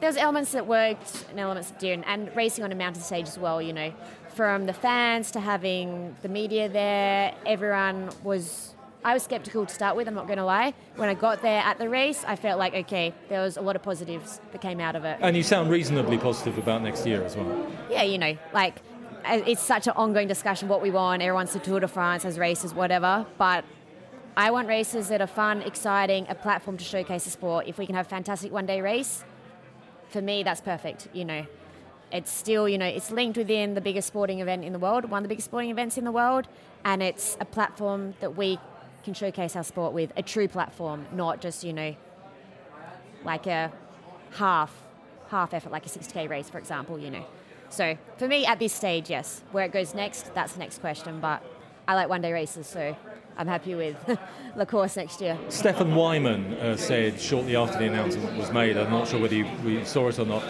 There's 0.00 0.16
elements 0.16 0.52
that 0.52 0.66
worked 0.66 1.26
and 1.30 1.40
elements 1.40 1.70
that 1.70 1.80
didn't, 1.80 2.04
and 2.04 2.34
racing 2.36 2.62
on 2.62 2.70
a 2.70 2.76
mountain 2.76 3.02
stage 3.02 3.26
as 3.26 3.36
well. 3.36 3.60
You 3.60 3.72
know, 3.72 3.92
from 4.38 4.66
the 4.66 4.72
fans 4.72 5.32
to 5.32 5.40
having 5.40 6.14
the 6.22 6.28
media 6.28 6.68
there, 6.68 7.34
everyone 7.44 8.08
was. 8.22 8.72
I 9.04 9.12
was 9.12 9.24
skeptical 9.24 9.66
to 9.66 9.74
start 9.74 9.96
with. 9.96 10.06
I'm 10.06 10.14
not 10.14 10.28
going 10.28 10.38
to 10.38 10.44
lie. 10.44 10.74
When 10.94 11.08
I 11.08 11.14
got 11.14 11.42
there 11.42 11.60
at 11.60 11.78
the 11.78 11.88
race, 11.88 12.24
I 12.24 12.36
felt 12.36 12.56
like 12.56 12.72
okay, 12.72 13.12
there 13.28 13.42
was 13.42 13.56
a 13.56 13.60
lot 13.60 13.74
of 13.74 13.82
positives 13.82 14.40
that 14.52 14.60
came 14.60 14.78
out 14.78 14.94
of 14.94 15.04
it. 15.04 15.18
And 15.20 15.36
you 15.36 15.42
sound 15.42 15.70
reasonably 15.70 16.18
positive 16.18 16.56
about 16.56 16.82
next 16.82 17.04
year 17.04 17.24
as 17.24 17.36
well. 17.36 17.66
Yeah, 17.90 18.04
you 18.04 18.16
know, 18.16 18.38
like 18.52 18.76
uh, 19.24 19.42
it's 19.44 19.60
such 19.60 19.88
an 19.88 19.94
ongoing 19.96 20.28
discussion 20.28 20.68
what 20.68 20.82
we 20.82 20.92
want. 20.92 21.20
Everyone's 21.20 21.52
the 21.52 21.58
Tour 21.58 21.80
de 21.80 21.88
France 21.88 22.22
has 22.22 22.38
races, 22.38 22.72
whatever. 22.72 23.26
But 23.38 23.64
I 24.36 24.52
want 24.52 24.68
races 24.68 25.08
that 25.08 25.20
are 25.20 25.26
fun, 25.42 25.62
exciting, 25.62 26.26
a 26.28 26.36
platform 26.36 26.76
to 26.76 26.84
showcase 26.84 27.24
the 27.24 27.30
sport. 27.30 27.66
If 27.66 27.76
we 27.76 27.86
can 27.86 27.96
have 27.96 28.06
a 28.06 28.08
fantastic 28.08 28.52
one 28.52 28.66
day 28.66 28.80
race, 28.82 29.24
for 30.10 30.22
me, 30.22 30.44
that's 30.44 30.60
perfect. 30.60 31.08
You 31.12 31.24
know, 31.24 31.46
it's 32.12 32.30
still, 32.30 32.68
you 32.68 32.78
know, 32.78 32.86
it's 32.86 33.10
linked 33.10 33.36
within 33.36 33.74
the 33.74 33.80
biggest 33.80 34.08
sporting 34.08 34.40
event 34.40 34.64
in 34.64 34.72
the 34.72 34.78
world, 34.78 35.04
one 35.10 35.18
of 35.18 35.22
the 35.24 35.28
biggest 35.28 35.46
sporting 35.46 35.70
events 35.70 35.98
in 35.98 36.04
the 36.04 36.12
world, 36.12 36.48
and 36.84 37.02
it's 37.02 37.36
a 37.40 37.44
platform 37.44 38.14
that 38.20 38.36
we 38.36 38.58
can 39.04 39.14
showcase 39.14 39.56
our 39.56 39.64
sport 39.64 39.92
with, 39.92 40.12
a 40.16 40.22
true 40.22 40.48
platform, 40.48 41.06
not 41.12 41.40
just, 41.40 41.64
you 41.64 41.72
know, 41.72 41.94
like 43.24 43.46
a 43.46 43.72
half 44.32 44.72
half 45.28 45.54
effort, 45.54 45.70
like 45.70 45.86
a 45.86 45.88
60k 45.88 46.28
race, 46.28 46.48
for 46.48 46.58
example, 46.58 46.98
you 46.98 47.10
know. 47.10 47.24
So 47.70 47.96
for 48.16 48.26
me, 48.26 48.46
at 48.46 48.58
this 48.58 48.72
stage, 48.72 49.10
yes. 49.10 49.42
Where 49.52 49.64
it 49.64 49.72
goes 49.72 49.94
next, 49.94 50.34
that's 50.34 50.54
the 50.54 50.58
next 50.58 50.78
question. 50.78 51.20
But 51.20 51.42
I 51.86 51.94
like 51.94 52.08
one 52.08 52.20
day 52.20 52.32
races, 52.32 52.66
so 52.66 52.96
I'm 53.36 53.46
happy 53.46 53.74
with 53.74 53.96
La 54.56 54.64
Course 54.64 54.96
next 54.96 55.20
year. 55.20 55.38
Stefan 55.48 55.94
Wyman 55.94 56.54
uh, 56.54 56.76
said 56.76 57.20
shortly 57.20 57.56
after 57.56 57.78
the 57.78 57.86
announcement 57.86 58.36
was 58.36 58.50
made, 58.52 58.76
I'm 58.76 58.90
not 58.90 59.08
sure 59.08 59.20
whether 59.20 59.34
you, 59.34 59.46
we 59.64 59.84
saw 59.84 60.08
it 60.08 60.18
or 60.18 60.26
not, 60.26 60.42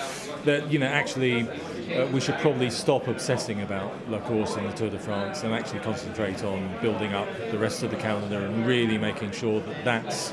that 0.44 0.70
you 0.70 0.78
know 0.78 0.86
actually 0.86 1.48
uh, 1.92 2.06
we 2.12 2.20
should 2.20 2.36
probably 2.38 2.70
stop 2.70 3.06
obsessing 3.08 3.62
about 3.62 3.92
La 4.08 4.18
Course 4.20 4.56
and 4.56 4.68
the 4.68 4.72
Tour 4.72 4.90
de 4.90 4.98
France 4.98 5.42
and 5.42 5.54
actually 5.54 5.80
concentrate 5.80 6.44
on 6.44 6.70
building 6.80 7.12
up 7.12 7.28
the 7.50 7.58
rest 7.58 7.82
of 7.82 7.90
the 7.90 7.96
calendar 7.96 8.38
and 8.38 8.66
really 8.66 8.98
making 8.98 9.30
sure 9.32 9.60
that 9.60 9.84
that's 9.84 10.32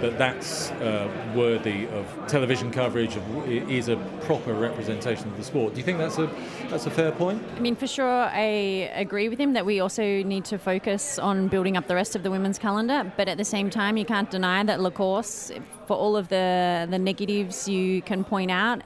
that 0.00 0.16
that's 0.18 0.70
uh, 0.72 1.08
worthy 1.34 1.86
of 1.88 2.06
television 2.26 2.70
coverage, 2.70 3.16
of, 3.16 3.48
is 3.48 3.88
a 3.88 3.96
proper 4.22 4.54
representation 4.54 5.28
of 5.28 5.36
the 5.36 5.44
sport. 5.44 5.74
Do 5.74 5.80
you 5.80 5.84
think 5.84 5.98
that's 5.98 6.18
a 6.18 6.30
that's 6.68 6.86
a 6.86 6.90
fair 6.90 7.12
point? 7.12 7.42
I 7.56 7.60
mean, 7.60 7.76
for 7.76 7.86
sure, 7.86 8.24
I 8.24 8.90
agree 8.94 9.28
with 9.28 9.38
him 9.38 9.52
that 9.54 9.66
we 9.66 9.80
also 9.80 10.02
need 10.22 10.44
to 10.46 10.58
focus 10.58 11.18
on 11.18 11.48
building 11.48 11.76
up 11.76 11.86
the 11.86 11.94
rest 11.94 12.16
of 12.16 12.22
the 12.22 12.30
women's 12.30 12.58
calendar. 12.58 13.12
But 13.16 13.28
at 13.28 13.36
the 13.36 13.44
same 13.44 13.70
time, 13.70 13.96
you 13.96 14.04
can't 14.04 14.30
deny 14.30 14.62
that 14.64 14.80
La 14.80 14.90
Course, 14.90 15.52
for 15.86 15.96
all 15.96 16.16
of 16.16 16.28
the 16.28 16.86
the 16.90 16.98
negatives 16.98 17.68
you 17.68 18.02
can 18.02 18.24
point 18.24 18.50
out, 18.50 18.82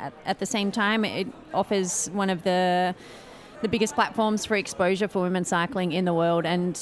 at, 0.00 0.12
at 0.24 0.38
the 0.38 0.46
same 0.46 0.70
time, 0.70 1.04
it 1.04 1.26
offers 1.52 2.08
one 2.12 2.30
of 2.30 2.42
the 2.42 2.94
the 3.62 3.68
biggest 3.68 3.94
platforms 3.94 4.44
for 4.44 4.54
exposure 4.54 5.08
for 5.08 5.22
women 5.22 5.44
cycling 5.44 5.92
in 5.92 6.04
the 6.04 6.14
world, 6.14 6.44
and 6.44 6.76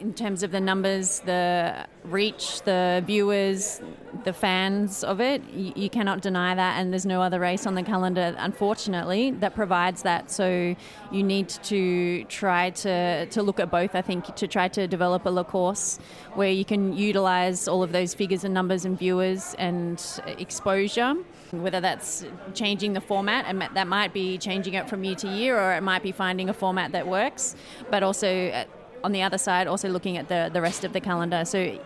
in 0.00 0.14
terms 0.14 0.42
of 0.42 0.50
the 0.50 0.60
numbers, 0.60 1.20
the 1.20 1.86
reach, 2.04 2.62
the 2.62 3.02
viewers, 3.06 3.80
the 4.24 4.32
fans 4.32 5.04
of 5.04 5.20
it, 5.20 5.42
you, 5.50 5.72
you, 5.76 5.90
cannot 5.90 6.20
deny 6.22 6.54
that. 6.54 6.78
And 6.78 6.92
there's 6.92 7.06
no 7.06 7.20
other 7.20 7.40
race 7.40 7.66
on 7.66 7.74
the 7.74 7.82
calendar, 7.82 8.34
unfortunately, 8.38 9.32
that 9.32 9.54
provides 9.54 10.02
that. 10.02 10.30
So 10.30 10.76
you 11.10 11.22
need 11.22 11.48
to 11.48 12.24
try 12.24 12.70
to, 12.70 13.26
to 13.26 13.42
look 13.42 13.60
at 13.60 13.70
both, 13.70 13.94
I 13.94 14.02
think, 14.02 14.34
to 14.36 14.46
try 14.46 14.68
to 14.68 14.86
develop 14.86 15.26
a 15.26 15.30
La 15.30 15.44
Course 15.44 15.98
where 16.34 16.50
you 16.50 16.64
can 16.64 16.96
utilize 16.96 17.68
all 17.68 17.82
of 17.82 17.92
those 17.92 18.14
figures 18.14 18.44
and 18.44 18.54
numbers 18.54 18.84
and 18.84 18.98
viewers 18.98 19.54
and 19.58 20.02
exposure. 20.38 21.14
Whether 21.50 21.80
that's 21.80 22.24
changing 22.54 22.94
the 22.94 23.00
format, 23.00 23.44
and 23.46 23.62
that 23.62 23.86
might 23.86 24.12
be 24.12 24.38
changing 24.38 24.74
it 24.74 24.88
from 24.88 25.04
year 25.04 25.14
to 25.16 25.28
year, 25.28 25.58
or 25.58 25.74
it 25.74 25.82
might 25.82 26.02
be 26.02 26.10
finding 26.10 26.48
a 26.48 26.54
format 26.54 26.92
that 26.92 27.06
works, 27.06 27.54
but 27.90 28.02
also 28.02 28.48
uh, 28.48 28.64
on 29.04 29.12
the 29.12 29.22
other 29.22 29.38
side, 29.38 29.66
also 29.66 29.88
looking 29.88 30.16
at 30.16 30.28
the, 30.28 30.50
the 30.52 30.60
rest 30.60 30.82
of 30.82 30.92
the 30.92 31.00
calendar. 31.00 31.44
So 31.44 31.78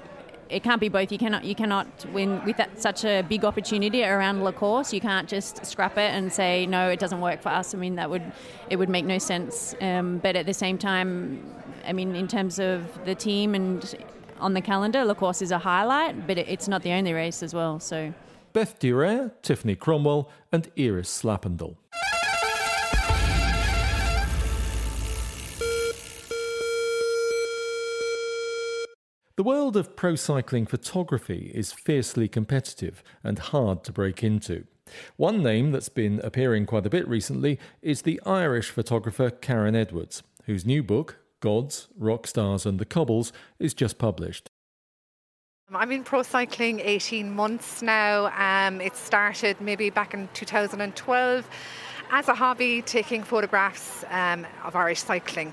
it 0.48 0.62
can't 0.62 0.80
be 0.80 0.88
both. 0.88 1.12
You 1.12 1.18
cannot 1.18 1.44
you 1.44 1.54
cannot 1.54 1.86
win 2.12 2.42
with 2.44 2.56
that, 2.56 2.80
such 2.80 3.04
a 3.04 3.22
big 3.22 3.44
opportunity 3.44 4.04
around 4.04 4.42
La 4.42 4.52
Course. 4.52 4.92
You 4.92 5.00
can't 5.00 5.28
just 5.28 5.66
scrap 5.66 5.98
it 5.98 6.10
and 6.14 6.32
say 6.32 6.64
no, 6.64 6.88
it 6.88 6.98
doesn't 6.98 7.20
work 7.20 7.42
for 7.42 7.50
us. 7.50 7.74
I 7.74 7.78
mean 7.78 7.96
that 7.96 8.08
would 8.08 8.22
it 8.70 8.76
would 8.76 8.88
make 8.88 9.04
no 9.04 9.18
sense. 9.18 9.74
Um, 9.80 10.18
but 10.18 10.36
at 10.36 10.46
the 10.46 10.54
same 10.54 10.78
time, 10.78 11.44
I 11.86 11.92
mean 11.92 12.14
in 12.14 12.28
terms 12.28 12.58
of 12.58 13.04
the 13.04 13.14
team 13.14 13.54
and 13.54 13.94
on 14.40 14.54
the 14.54 14.60
calendar, 14.60 15.04
La 15.04 15.14
Course 15.14 15.42
is 15.42 15.50
a 15.50 15.58
highlight, 15.58 16.26
but 16.26 16.38
it, 16.38 16.48
it's 16.48 16.68
not 16.68 16.82
the 16.82 16.92
only 16.92 17.12
race 17.12 17.42
as 17.42 17.52
well. 17.52 17.80
So 17.80 18.14
Beth 18.52 18.78
Duryea, 18.78 19.32
Tiffany 19.42 19.74
Cromwell, 19.74 20.30
and 20.52 20.70
Iris 20.78 21.22
Slappendel. 21.22 21.76
The 29.38 29.44
world 29.44 29.76
of 29.76 29.94
pro 29.94 30.16
cycling 30.16 30.66
photography 30.66 31.52
is 31.54 31.72
fiercely 31.72 32.26
competitive 32.26 33.04
and 33.22 33.38
hard 33.38 33.84
to 33.84 33.92
break 33.92 34.24
into. 34.24 34.64
One 35.14 35.44
name 35.44 35.70
that's 35.70 35.88
been 35.88 36.20
appearing 36.24 36.66
quite 36.66 36.86
a 36.86 36.90
bit 36.90 37.06
recently 37.06 37.60
is 37.80 38.02
the 38.02 38.20
Irish 38.26 38.70
photographer 38.70 39.30
Karen 39.30 39.76
Edwards, 39.76 40.24
whose 40.46 40.66
new 40.66 40.82
book, 40.82 41.18
Gods, 41.38 41.86
Rock 41.96 42.26
Stars 42.26 42.66
and 42.66 42.80
the 42.80 42.84
Cobbles, 42.84 43.32
is 43.60 43.74
just 43.74 43.96
published. 43.96 44.50
I'm 45.72 45.92
in 45.92 46.02
pro 46.02 46.24
cycling 46.24 46.80
18 46.80 47.30
months 47.30 47.80
now. 47.80 48.32
Um, 48.36 48.80
it 48.80 48.96
started 48.96 49.60
maybe 49.60 49.88
back 49.88 50.14
in 50.14 50.28
2012 50.34 51.48
as 52.10 52.26
a 52.26 52.34
hobby, 52.34 52.82
taking 52.82 53.22
photographs 53.22 54.04
um, 54.10 54.48
of 54.64 54.74
Irish 54.74 54.98
cycling 54.98 55.52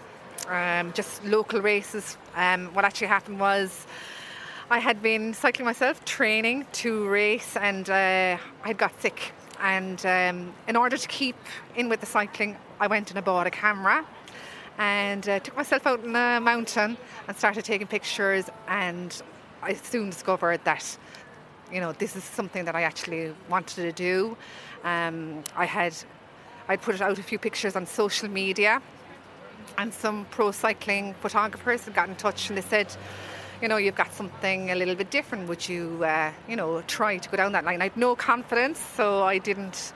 um, 0.50 0.94
just 0.94 1.24
local 1.24 1.62
races. 1.62 2.18
Um, 2.36 2.74
what 2.74 2.86
actually 2.86 3.08
happened 3.08 3.40
was 3.40 3.86
I 4.70 4.80
had 4.80 5.02
been 5.02 5.34
cycling 5.34 5.66
myself, 5.66 6.04
training 6.06 6.66
to 6.74 7.08
race, 7.08 7.56
and 7.56 7.90
uh, 7.90 8.38
I 8.64 8.74
got 8.74 9.00
sick. 9.02 9.32
And 9.62 10.04
um, 10.06 10.54
in 10.68 10.76
order 10.76 10.98
to 10.98 11.08
keep 11.08 11.36
in 11.76 11.90
with 11.90 12.00
the 12.00 12.06
cycling, 12.06 12.58
I 12.80 12.88
went 12.88 13.10
and 13.10 13.18
I 13.18 13.22
bought 13.22 13.48
a 13.48 13.52
camera 13.52 14.06
and 14.78 15.28
uh, 15.30 15.40
took 15.40 15.56
myself 15.56 15.88
out 15.88 16.04
in 16.04 16.14
the 16.14 16.40
mountain 16.42 16.98
and 17.28 17.38
started 17.38 17.64
taking 17.64 17.88
pictures. 17.88 18.46
And 18.68 19.22
I 19.62 19.74
soon 19.74 20.10
discovered 20.10 20.64
that, 20.66 20.98
you 21.72 21.80
know, 21.80 21.94
this 21.94 22.16
is 22.16 22.24
something 22.24 22.66
that 22.66 22.76
I 22.76 22.82
actually 22.82 23.34
wanted 23.50 23.76
to 23.76 23.92
do. 23.92 24.38
Um, 24.84 25.44
I 25.56 25.66
had 25.66 25.96
I'd 26.68 26.82
put 26.82 27.00
out 27.00 27.20
a 27.20 27.24
few 27.24 27.38
pictures 27.38 27.76
on 27.76 27.86
social 27.86 28.28
media 28.28 28.82
and 29.78 29.94
some 29.94 30.26
pro 30.32 30.52
cycling 30.52 31.14
photographers 31.22 31.86
had 31.86 31.94
got 31.94 32.10
in 32.10 32.16
touch 32.16 32.50
and 32.50 32.58
they 32.58 32.62
said, 32.62 32.88
you 33.62 33.68
know, 33.68 33.78
you've 33.78 33.96
got 33.96 34.14
something 34.14 34.72
a 34.72 34.76
little 34.76 34.96
bit 34.96 35.10
different. 35.12 35.48
Would 35.48 35.68
you, 35.68 36.04
uh, 36.04 36.32
you 36.48 36.56
know, 36.56 36.82
try 36.88 37.18
to 37.18 37.30
go 37.30 37.38
down 37.38 37.52
that 37.54 37.64
line? 37.64 37.82
I 37.82 37.86
had 37.86 37.98
no 37.98 38.16
confidence, 38.16 38.80
so 38.80 39.24
I 39.24 39.38
didn't. 39.38 39.94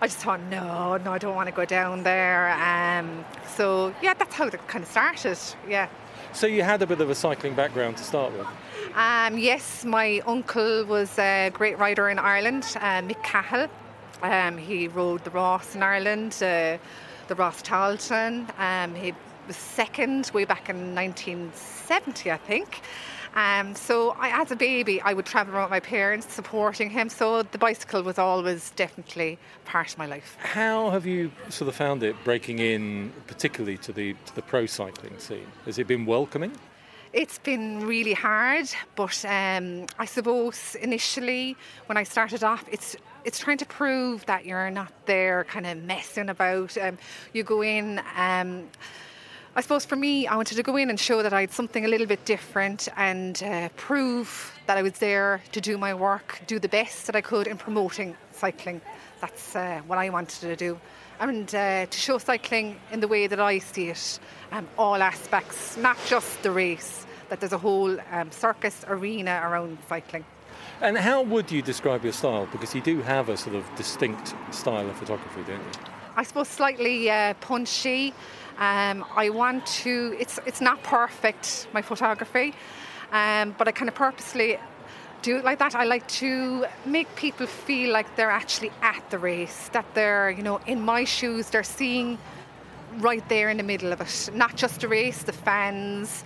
I 0.00 0.06
just 0.06 0.18
thought, 0.18 0.40
no, 0.42 0.96
no, 0.96 1.12
I 1.12 1.18
don't 1.18 1.36
want 1.36 1.48
to 1.48 1.54
go 1.54 1.64
down 1.64 2.02
there. 2.02 2.50
Um, 2.52 3.24
so 3.56 3.94
yeah, 4.02 4.14
that's 4.14 4.34
how 4.34 4.46
it 4.46 4.68
kind 4.68 4.82
of 4.82 4.90
started. 4.90 5.38
Yeah. 5.68 5.88
So 6.32 6.46
you 6.46 6.62
had 6.62 6.82
a 6.82 6.86
bit 6.86 7.00
of 7.00 7.10
a 7.10 7.14
cycling 7.14 7.54
background 7.54 7.98
to 7.98 8.04
start 8.04 8.32
with. 8.32 8.46
Um, 8.94 9.38
yes, 9.38 9.84
my 9.84 10.20
uncle 10.26 10.84
was 10.86 11.18
a 11.18 11.50
great 11.52 11.78
rider 11.78 12.08
in 12.08 12.18
Ireland, 12.18 12.64
uh, 12.76 13.02
Mick 13.02 13.22
Cahill. 13.22 13.68
Um, 14.22 14.56
he 14.56 14.88
rode 14.88 15.24
the 15.24 15.30
Rás 15.30 15.74
in 15.74 15.82
Ireland. 15.82 16.42
Uh, 16.42 16.78
the 17.34 17.42
Rás 17.42 17.62
Tailteann. 17.62 18.46
Um, 18.58 18.94
he 18.94 19.14
was 19.46 19.56
second 19.56 20.30
way 20.34 20.44
back 20.44 20.68
in 20.68 20.94
1970, 20.94 22.30
I 22.30 22.36
think. 22.36 22.82
Um, 23.34 23.74
so 23.74 24.10
I, 24.18 24.42
as 24.42 24.50
a 24.50 24.56
baby, 24.56 25.00
I 25.00 25.14
would 25.14 25.24
travel 25.24 25.54
around 25.54 25.64
with 25.64 25.70
my 25.70 25.80
parents 25.80 26.30
supporting 26.30 26.90
him. 26.90 27.08
So 27.08 27.42
the 27.42 27.56
bicycle 27.56 28.02
was 28.02 28.18
always 28.18 28.70
definitely 28.72 29.38
part 29.64 29.92
of 29.92 29.98
my 29.98 30.04
life. 30.04 30.36
How 30.40 30.90
have 30.90 31.06
you 31.06 31.32
sort 31.48 31.68
of 31.70 31.74
found 31.74 32.02
it 32.02 32.14
breaking 32.22 32.58
in, 32.58 33.10
particularly 33.26 33.78
to 33.78 33.92
the 33.92 34.14
to 34.26 34.34
the 34.34 34.42
pro 34.42 34.66
cycling 34.66 35.18
scene? 35.18 35.46
Has 35.64 35.78
it 35.78 35.86
been 35.86 36.04
welcoming? 36.04 36.52
It's 37.12 37.38
been 37.38 37.86
really 37.86 38.14
hard, 38.14 38.68
but 38.96 39.22
um, 39.26 39.84
I 39.98 40.06
suppose 40.06 40.76
initially 40.76 41.58
when 41.84 41.98
I 41.98 42.04
started 42.04 42.42
off, 42.42 42.64
it's 42.72 42.96
it's 43.26 43.38
trying 43.38 43.58
to 43.58 43.66
prove 43.66 44.24
that 44.24 44.46
you're 44.46 44.70
not 44.70 44.90
there 45.04 45.44
kind 45.44 45.66
of 45.66 45.82
messing 45.82 46.30
about. 46.30 46.74
Um, 46.78 46.96
you 47.34 47.42
go 47.42 47.62
in. 47.62 48.00
Um, 48.16 48.70
I 49.54 49.60
suppose 49.60 49.84
for 49.84 49.96
me, 49.96 50.26
I 50.26 50.36
wanted 50.36 50.56
to 50.56 50.62
go 50.62 50.78
in 50.78 50.88
and 50.88 50.98
show 50.98 51.22
that 51.22 51.34
I 51.34 51.42
had 51.42 51.52
something 51.52 51.84
a 51.84 51.88
little 51.88 52.06
bit 52.06 52.24
different 52.24 52.88
and 52.96 53.42
uh, 53.42 53.68
prove 53.76 54.58
that 54.66 54.78
I 54.78 54.82
was 54.82 54.94
there 54.94 55.42
to 55.52 55.60
do 55.60 55.76
my 55.76 55.92
work, 55.92 56.40
do 56.46 56.58
the 56.58 56.68
best 56.68 57.06
that 57.08 57.14
I 57.14 57.20
could 57.20 57.46
in 57.46 57.58
promoting 57.58 58.16
cycling. 58.32 58.80
That's 59.20 59.54
uh, 59.54 59.82
what 59.86 59.98
I 59.98 60.08
wanted 60.08 60.40
to 60.40 60.56
do. 60.56 60.80
And 61.22 61.54
uh, 61.54 61.86
to 61.86 61.98
show 62.00 62.18
cycling 62.18 62.80
in 62.90 62.98
the 62.98 63.06
way 63.06 63.28
that 63.28 63.38
I 63.38 63.60
see 63.60 63.90
it, 63.90 64.18
um, 64.50 64.66
all 64.76 65.00
aspects, 65.00 65.76
not 65.76 65.96
just 66.08 66.42
the 66.42 66.50
race, 66.50 67.06
that 67.28 67.38
there's 67.38 67.52
a 67.52 67.58
whole 67.58 67.96
um, 68.10 68.32
circus 68.32 68.84
arena 68.88 69.40
around 69.44 69.78
cycling. 69.88 70.24
And 70.80 70.98
how 70.98 71.22
would 71.22 71.52
you 71.52 71.62
describe 71.62 72.02
your 72.02 72.12
style? 72.12 72.48
Because 72.50 72.74
you 72.74 72.80
do 72.80 73.02
have 73.02 73.28
a 73.28 73.36
sort 73.36 73.54
of 73.54 73.64
distinct 73.76 74.34
style 74.50 74.90
of 74.90 74.96
photography, 74.96 75.44
don't 75.46 75.60
you? 75.60 75.92
I 76.16 76.24
suppose 76.24 76.48
slightly 76.48 77.08
uh, 77.08 77.34
punchy. 77.34 78.12
Um, 78.58 79.04
I 79.14 79.30
want 79.30 79.64
to. 79.84 80.16
It's 80.18 80.40
it's 80.44 80.60
not 80.60 80.82
perfect 80.82 81.68
my 81.72 81.82
photography, 81.82 82.52
um, 83.12 83.54
but 83.58 83.68
I 83.68 83.70
kind 83.70 83.88
of 83.88 83.94
purposely 83.94 84.58
do 85.22 85.36
it 85.36 85.44
like 85.44 85.58
that. 85.60 85.74
I 85.74 85.84
like 85.84 86.06
to 86.08 86.66
make 86.84 87.14
people 87.16 87.46
feel 87.46 87.92
like 87.92 88.16
they're 88.16 88.30
actually 88.30 88.72
at 88.82 89.02
the 89.10 89.18
race, 89.18 89.70
that 89.72 89.86
they're 89.94 90.30
you 90.30 90.42
know 90.42 90.60
in 90.66 90.80
my 90.80 91.04
shoes. 91.04 91.50
They're 91.50 91.62
seeing 91.62 92.18
right 92.98 93.26
there 93.28 93.48
in 93.48 93.56
the 93.56 93.62
middle 93.62 93.92
of 93.92 94.00
it, 94.00 94.30
not 94.34 94.56
just 94.56 94.80
the 94.80 94.88
race, 94.88 95.22
the 95.22 95.32
fans. 95.32 96.24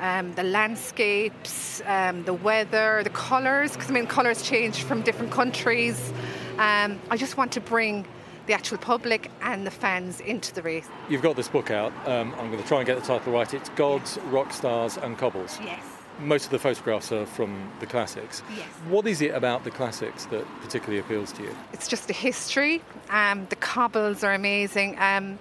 Um, 0.00 0.32
the 0.36 0.44
landscapes, 0.44 1.82
um, 1.84 2.22
the 2.22 2.32
weather, 2.32 3.00
the 3.02 3.10
colours, 3.10 3.72
because 3.72 3.90
I 3.90 3.92
mean, 3.94 4.06
colours 4.06 4.42
change 4.42 4.84
from 4.84 5.02
different 5.02 5.32
countries. 5.32 6.12
Um, 6.56 7.00
I 7.10 7.16
just 7.16 7.36
want 7.36 7.50
to 7.54 7.60
bring 7.60 8.06
the 8.46 8.54
actual 8.54 8.78
public 8.78 9.28
and 9.42 9.66
the 9.66 9.72
fans 9.72 10.20
into 10.20 10.54
the 10.54 10.62
race. 10.62 10.88
You've 11.08 11.22
got 11.22 11.34
this 11.34 11.48
book 11.48 11.72
out. 11.72 11.92
Um, 12.06 12.32
I'm 12.38 12.48
going 12.48 12.62
to 12.62 12.68
try 12.68 12.78
and 12.78 12.86
get 12.86 13.00
the 13.00 13.04
title 13.04 13.32
right. 13.32 13.52
It's 13.52 13.70
Gods, 13.70 14.18
Rock 14.30 14.52
Stars, 14.52 14.98
and 14.98 15.18
Cobbles. 15.18 15.58
Yes. 15.64 15.97
Most 16.18 16.46
of 16.46 16.50
the 16.50 16.58
photographs 16.58 17.12
are 17.12 17.26
from 17.26 17.70
the 17.80 17.86
classics. 17.86 18.42
Yes. 18.56 18.66
What 18.88 19.06
is 19.06 19.22
it 19.22 19.34
about 19.34 19.64
the 19.64 19.70
classics 19.70 20.24
that 20.26 20.44
particularly 20.60 20.98
appeals 20.98 21.32
to 21.32 21.42
you? 21.42 21.56
It's 21.72 21.86
just 21.86 22.08
the 22.08 22.12
history. 22.12 22.82
Um, 23.10 23.46
the 23.50 23.56
cobbles 23.56 24.24
are 24.24 24.34
amazing. 24.34 24.98
Um, 24.98 25.38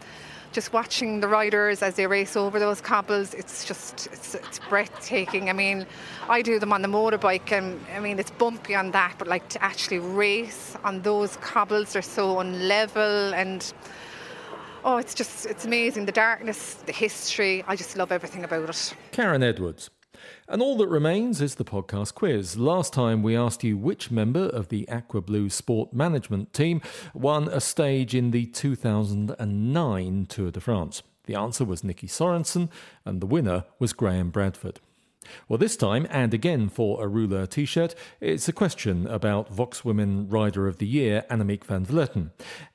just 0.53 0.73
watching 0.73 1.19
the 1.19 1.27
riders 1.27 1.81
as 1.81 1.95
they 1.95 2.07
race 2.07 2.35
over 2.35 2.57
those 2.59 2.81
cobbles, 2.81 3.33
it's 3.33 3.65
just 3.65 4.07
it's, 4.07 4.35
it's 4.35 4.59
breathtaking. 4.69 5.49
I 5.49 5.53
mean, 5.53 5.85
I 6.29 6.41
do 6.41 6.57
them 6.57 6.71
on 6.71 6.81
the 6.81 6.87
motorbike, 6.87 7.51
and 7.51 7.79
I 7.95 7.99
mean 7.99 8.17
it's 8.17 8.31
bumpy 8.31 8.73
on 8.75 8.91
that, 8.91 9.15
but 9.17 9.27
like 9.27 9.49
to 9.49 9.63
actually 9.63 9.99
race 9.99 10.75
on 10.83 11.01
those 11.01 11.37
cobbles, 11.37 11.93
they're 11.93 12.01
so 12.01 12.37
unlevel 12.37 13.33
and. 13.33 13.73
Oh, 14.85 14.97
it's 14.97 15.13
just, 15.13 15.45
it's 15.47 15.65
amazing. 15.65 16.05
The 16.05 16.13
darkness, 16.13 16.75
the 16.85 16.93
history, 16.93 17.61
I 17.67 17.75
just 17.75 17.97
love 17.97 18.09
everything 18.09 18.45
about 18.45 18.69
it. 18.69 18.93
Karen 19.11 19.43
Edwards. 19.43 19.89
And 20.47 20.61
all 20.61 20.77
that 20.77 20.87
remains 20.87 21.41
is 21.41 21.55
the 21.55 21.65
podcast 21.65 22.13
quiz. 22.13 22.57
Last 22.57 22.93
time 22.93 23.23
we 23.23 23.35
asked 23.35 23.63
you 23.63 23.77
which 23.77 24.11
member 24.11 24.47
of 24.47 24.69
the 24.69 24.87
Aqua 24.89 25.21
Blue 25.21 25.49
sport 25.49 25.93
management 25.93 26.53
team 26.53 26.81
won 27.13 27.47
a 27.47 27.59
stage 27.59 28.15
in 28.15 28.31
the 28.31 28.45
2009 28.45 30.25
Tour 30.27 30.51
de 30.51 30.59
France. 30.59 31.03
The 31.25 31.35
answer 31.35 31.65
was 31.65 31.83
Nicki 31.83 32.07
Sørensen, 32.07 32.69
and 33.05 33.21
the 33.21 33.25
winner 33.25 33.65
was 33.79 33.93
Graham 33.93 34.29
Bradford. 34.29 34.79
Well, 35.47 35.57
this 35.57 35.75
time, 35.75 36.07
and 36.09 36.33
again 36.33 36.69
for 36.69 37.03
a 37.03 37.07
Rouleur 37.07 37.47
t 37.47 37.65
shirt, 37.65 37.95
it's 38.19 38.47
a 38.47 38.53
question 38.53 39.07
about 39.07 39.49
Vox 39.49 39.83
Women 39.83 40.27
Rider 40.29 40.67
of 40.67 40.77
the 40.77 40.87
Year, 40.87 41.25
Annemiek 41.29 41.63
van 41.63 41.85
Vleuten. 41.85 42.31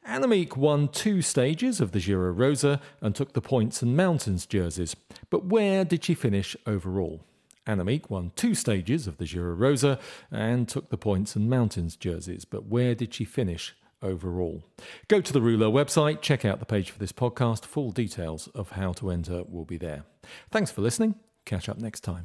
Annemiek 0.07 0.57
won 0.57 0.88
two 0.88 1.23
stages 1.23 1.81
of 1.81 1.93
the 1.93 2.01
Giro 2.01 2.31
Rosa 2.31 2.81
and 3.01 3.15
took 3.15 3.33
the 3.33 3.41
points 3.41 3.83
and 3.83 3.97
mountains 3.97 4.47
jerseys. 4.47 4.97
But 5.31 5.47
where 5.47 5.85
did 5.85 6.05
she 6.05 6.15
finish 6.15 6.57
overall? 6.67 7.21
Annemiek 7.66 8.11
won 8.11 8.33
two 8.35 8.55
stages 8.55 9.07
of 9.07 9.18
the 9.18 9.25
Giro 9.25 9.55
Rosa 9.55 9.98
and 10.31 10.68
took 10.68 10.90
the 10.90 10.96
points 10.98 11.37
and 11.37 11.48
mountains 11.48 11.96
jerseys. 11.96 12.44
But 12.44 12.66
where 12.66 12.94
did 12.94 13.14
she 13.14 13.25
finish 13.25 13.75
overall? 14.03 14.64
Go 15.09 15.20
to 15.20 15.33
the 15.33 15.40
Rouleur 15.40 15.70
website, 15.70 16.20
check 16.20 16.44
out 16.44 16.59
the 16.59 16.66
page 16.66 16.90
for 16.90 16.98
this 16.98 17.12
podcast. 17.12 17.64
Full 17.64 17.92
details 17.92 18.48
of 18.48 18.70
how 18.72 18.92
to 18.94 19.11
enter 19.11 19.44
will 19.44 19.64
be 19.64 19.79
there. 19.79 20.05
Thanks 20.51 20.70
for 20.70 20.81
listening. 20.81 21.14
Catch 21.44 21.68
up 21.68 21.79
next 21.79 22.01
time. 22.01 22.25